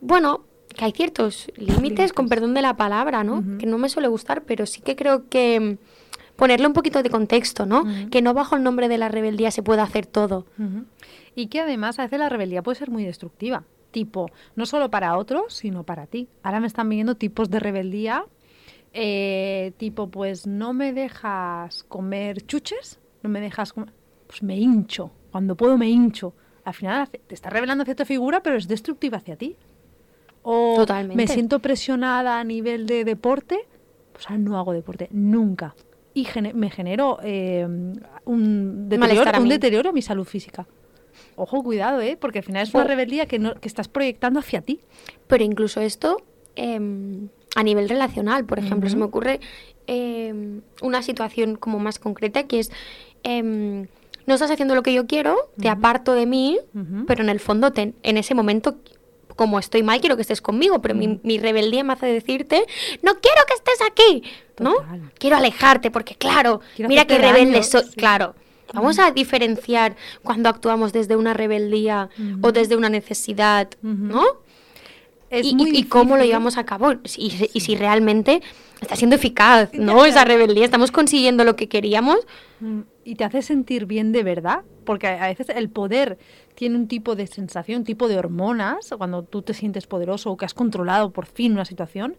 [0.00, 0.40] bueno,
[0.76, 3.44] que hay ciertos límites, con perdón de la palabra, ¿no?
[3.58, 5.76] Que no me suele gustar, pero sí que creo que mm,
[6.38, 7.82] ponerle un poquito de contexto, ¿no?
[8.10, 10.46] Que no bajo el nombre de la rebeldía se pueda hacer todo.
[11.34, 13.64] Y que además a veces la rebeldía puede ser muy destructiva.
[13.90, 16.28] Tipo, no solo para otros, sino para ti.
[16.44, 18.24] Ahora me están viniendo tipos de rebeldía.
[18.94, 23.92] eh, tipo, pues no me dejas comer chuches, no me dejas comer...
[24.26, 25.10] Pues me hincho.
[25.32, 26.34] Cuando puedo me hincho.
[26.64, 29.56] Al final te estás revelando tu figura, pero es destructiva hacia ti.
[30.42, 31.16] O Totalmente.
[31.16, 33.66] me siento presionada a nivel de deporte,
[34.12, 35.74] pues ahora no hago deporte, nunca.
[36.18, 37.64] Y gene- me genero eh,
[38.24, 40.66] un, deterioro, a un deterioro a mi salud física.
[41.36, 42.16] ojo, cuidado, ¿eh?
[42.20, 44.80] Porque al final es una rebeldía que, no, que estás proyectando hacia ti.
[45.28, 46.16] Pero incluso esto
[46.56, 49.38] em, a nivel relacional, por ejemplo, se me ocurre
[49.86, 52.70] em, una situación como más concreta que es,
[54.26, 56.58] no estás haciendo lo que yo quiero, te aparto de mí,
[57.06, 58.76] pero en el fondo te- en ese momento,
[59.36, 62.64] como estoy mal, quiero que estés conmigo, pero mi, mi rebeldía me hace decirte,
[63.02, 64.22] no quiero que estés aquí,
[64.60, 64.74] ¿no?
[64.74, 65.12] Total.
[65.18, 67.96] Quiero alejarte porque, claro, Quiero mira qué rebelde soy, sí.
[67.96, 68.34] claro.
[68.74, 72.10] Vamos a diferenciar cuando actuamos desde una rebeldía
[72.42, 74.24] o desde una necesidad, ¿no?
[75.30, 78.40] Es y, muy y- y cómo lo llevamos a cabo y, si- y si realmente
[78.80, 80.04] está siendo eficaz, ¿no?
[80.04, 82.18] Esa rebeldía, estamos consiguiendo lo que queríamos.
[82.60, 86.18] Mm, Y te hace sentir bien de verdad, porque a a veces el poder
[86.54, 90.36] tiene un tipo de sensación, un tipo de hormonas, cuando tú te sientes poderoso o
[90.36, 92.16] que has controlado por fin una situación,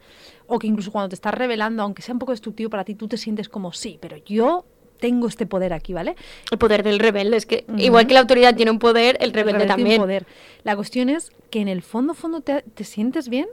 [0.48, 3.08] o que incluso cuando te estás revelando, aunque sea un poco destructivo para ti, tú
[3.08, 4.66] te sientes como, sí, pero yo
[5.00, 6.16] tengo este poder aquí, ¿vale?
[6.52, 9.34] El poder del rebelde es que, igual que la autoridad tiene un poder, el El
[9.34, 10.02] rebelde tiene también.
[10.02, 10.26] poder.
[10.64, 13.48] La cuestión es que en el fondo, fondo te, te sientes bien.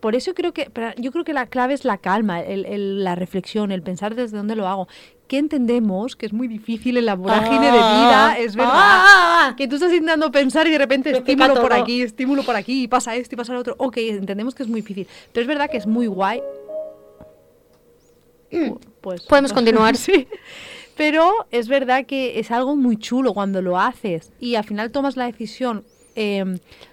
[0.00, 3.14] Por eso creo que, yo creo que la clave es la calma, el- el- la
[3.14, 4.86] reflexión, el pensar desde dónde lo hago.
[5.28, 8.72] Que entendemos que es muy difícil en la vorágine de vida, es verdad.
[8.76, 9.54] Ah.
[9.56, 12.88] Que tú estás intentando pensar y de repente estímulo por aquí, estímulo por aquí, y
[12.88, 13.74] pasa esto y pasa lo otro.
[13.78, 15.08] Ok, entendemos que es muy difícil.
[15.32, 16.42] Pero es verdad que es muy guay.
[19.00, 19.96] Pues, Podemos continuar.
[19.96, 20.28] sí.
[20.96, 25.16] Pero es verdad que es algo muy chulo cuando lo haces y al final tomas
[25.16, 25.84] la decisión
[26.16, 26.44] eh,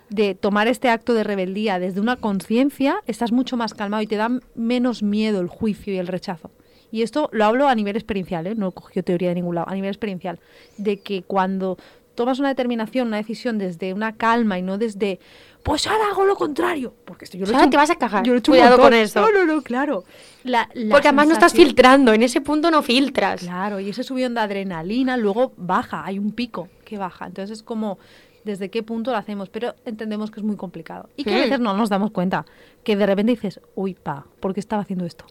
[0.09, 4.15] de tomar este acto de rebeldía desde una conciencia, estás mucho más calmado y te
[4.15, 6.51] da menos miedo el juicio y el rechazo.
[6.91, 8.55] Y esto lo hablo a nivel experiencial, ¿eh?
[8.55, 10.39] no he cogido teoría de ningún lado, a nivel experiencial,
[10.77, 11.77] de que cuando
[12.15, 15.19] tomas una determinación, una decisión desde una calma y no desde,
[15.63, 18.23] pues ahora hago lo contrario, porque esto yo lo he hecho te vas a cagar.
[18.23, 19.21] yo lo he hecho Cuidado con eso.
[19.21, 20.03] No, no, no, claro.
[20.43, 23.41] La- la Porque además no estás filtrando, en ese punto no filtras.
[23.41, 27.27] Claro, y ese subidón de adrenalina luego baja, hay un pico que baja.
[27.27, 27.99] Entonces es como
[28.43, 31.09] desde qué punto lo hacemos, pero entendemos que es muy complicado.
[31.15, 32.45] Y que a veces no nos damos cuenta,
[32.83, 35.25] que de repente dices, uy, pa, ¿por qué estaba haciendo esto?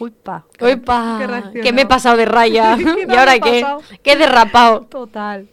[0.00, 0.44] Uy, pa.
[0.60, 1.88] Oipa, qué que me he reaccionado".
[1.88, 2.76] pasado de raya.
[2.76, 3.64] ¿Qué ¿Y ahora qué?
[4.02, 4.82] ¿Qué he derrapado?
[4.82, 5.48] Total,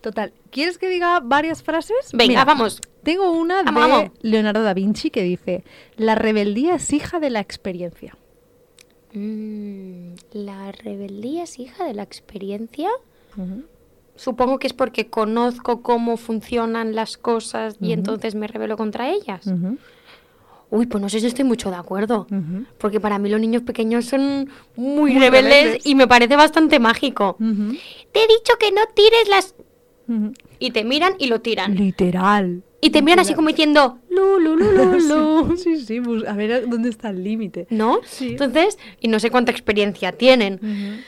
[0.00, 0.32] total.
[0.50, 2.10] ¿Quieres que diga varias frases?
[2.12, 2.80] Venga, vamos.
[3.04, 4.10] Tengo una de Vamos, vamos.
[4.22, 5.64] Leonardo da Vinci que dice,
[5.96, 8.16] la rebeldía es hija de la experiencia.
[9.12, 12.88] Mm, la rebeldía es hija de la experiencia.
[14.16, 19.48] Supongo que es porque conozco cómo funcionan las cosas y entonces me rebelo contra ellas.
[20.70, 22.26] Uy, pues no sé si estoy mucho de acuerdo.
[22.78, 25.86] Porque para mí los niños pequeños son muy, Muy rebeldes, rebeldes.
[25.86, 27.36] y me parece bastante mágico.
[27.38, 29.54] Te he dicho que no tires las...
[30.58, 31.74] Y te miran y lo tiran.
[31.76, 32.62] Literal.
[32.80, 34.98] Y te miran así como diciendo, lu, lu, lu, lu,
[35.48, 35.56] lu.
[35.56, 37.66] Sí, sí, bus- a ver dónde está el límite.
[37.70, 38.00] ¿No?
[38.04, 38.28] Sí.
[38.30, 41.02] Entonces, y no sé cuánta experiencia tienen.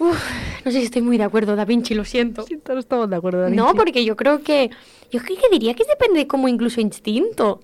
[0.00, 0.18] Uf,
[0.64, 2.42] no sé si estoy muy de acuerdo, Da Vinci, lo siento.
[2.42, 3.42] Sí, todos estamos de acuerdo.
[3.42, 4.70] Da No, porque yo creo que.
[5.12, 7.60] Yo creo que diría que depende como incluso instinto.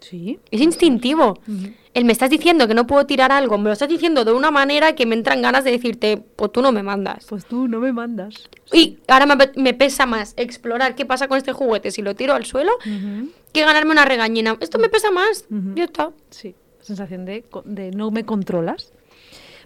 [0.00, 0.38] Sí.
[0.50, 1.38] Es instintivo.
[1.46, 1.72] Ujú.
[1.98, 4.52] El me estás diciendo que no puedo tirar algo, me lo estás diciendo de una
[4.52, 7.26] manera que me entran ganas de decirte, pues tú no me mandas.
[7.28, 8.48] Pues tú no me mandas.
[8.72, 12.14] Y ahora me, pe- me pesa más explorar qué pasa con este juguete si lo
[12.14, 12.70] tiro al suelo
[13.52, 14.56] que ganarme una regañina.
[14.60, 15.46] Esto me pesa más.
[15.50, 15.74] Ujú.
[15.74, 16.10] Ya está.
[16.30, 18.92] Sí, sensación de, de no me controlas.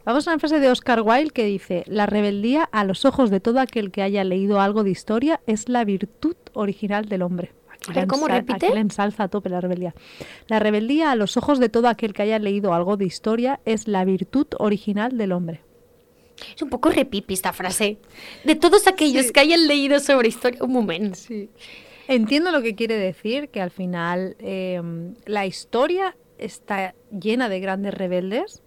[0.06, 3.40] Vamos a una frase de Oscar Wilde que dice, la rebeldía a los ojos de
[3.40, 7.52] todo aquel que haya leído algo de historia es la virtud original del hombre.
[8.08, 8.66] ¿Cómo repite?
[8.66, 9.94] aquí la ensalza a tope la rebeldía.
[10.48, 13.88] La rebeldía a los ojos de todo aquel que haya leído algo de historia es
[13.88, 15.60] la virtud original del hombre.
[16.56, 17.98] Es un poco repipi esta frase.
[18.44, 19.32] De todos aquellos Sí.
[19.32, 20.62] que hayan leído sobre historia.
[20.64, 21.16] Un momento.
[21.16, 21.50] Sí.
[22.08, 24.80] Entiendo lo que quiere decir, que al final eh,
[25.26, 28.62] la historia está llena de grandes rebeldes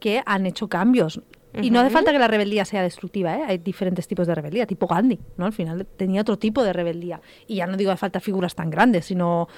[0.00, 1.20] que han hecho cambios.
[1.62, 3.42] Y no hace falta que la rebeldía sea destructiva, ¿eh?
[3.46, 5.46] hay diferentes tipos de rebeldía, tipo Gandhi, ¿no?
[5.46, 7.20] Al final tenía otro tipo de rebeldía.
[7.46, 9.48] Y ya no digo hace falta figuras tan grandes, sino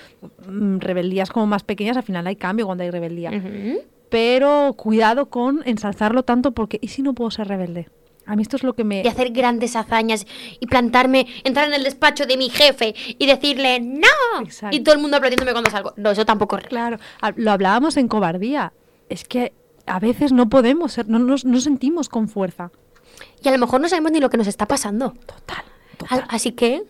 [0.49, 3.31] mm, rebeldías como más pequeñas, al final hay cambio cuando hay rebeldía.
[4.11, 7.89] Pero cuidado con ensalzarlo tanto porque ¿y si no puedo ser rebelde?
[8.25, 9.03] A mí esto es lo que me...
[9.03, 10.27] y hacer grandes hazañas
[10.61, 14.43] y plantarme, entrar en el despacho de mi jefe y decirle ¡No!
[14.43, 14.77] Exacto.
[14.77, 15.95] Y todo el mundo aplaudiéndome cuando salgo.
[15.97, 16.59] No, eso tampoco.
[16.59, 18.73] Claro, ha- lo hablábamos en cobardía.
[19.09, 19.55] Es que
[19.89, 22.70] a veces no podemos ser, no nos no sentimos con fuerza.
[23.43, 25.14] Y a lo mejor no sabemos ni lo que nos está pasando.
[25.26, 26.24] Total, Al- total.
[26.28, 26.82] Así que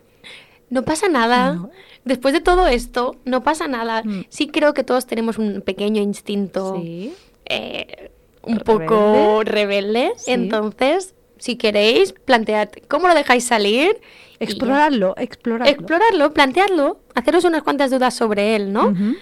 [0.70, 1.54] no pasa nada.
[1.54, 1.70] No.
[2.04, 4.02] Después de todo esto, no pasa nada.
[4.04, 4.24] Mm.
[4.28, 7.14] Sí creo que todos tenemos un pequeño instinto Sí.
[7.46, 8.10] eh,
[8.42, 8.86] un ¿Rebelde?
[8.86, 10.12] poco rebelde.
[10.16, 10.30] Sí.
[10.32, 13.98] Entonces, si queréis, plantead cómo lo dejáis salir.
[14.40, 15.70] Explorarlo, explorarlo.
[15.72, 18.88] Explorarlo, plantearlo, haceros unas cuantas dudas sobre él, ¿no?
[18.88, 19.14] Ujú.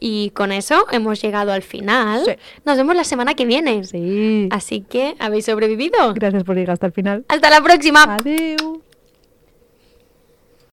[0.00, 2.22] Y con eso hemos llegado al final.
[2.24, 2.32] Sí.
[2.64, 3.84] Nos vemos la semana que viene.
[3.84, 4.48] Sí.
[4.50, 6.14] Así que, ¿habéis sobrevivido?
[6.14, 7.24] Gracias por llegar hasta el final.
[7.28, 8.16] Hasta la próxima.
[8.16, 8.80] Adiós.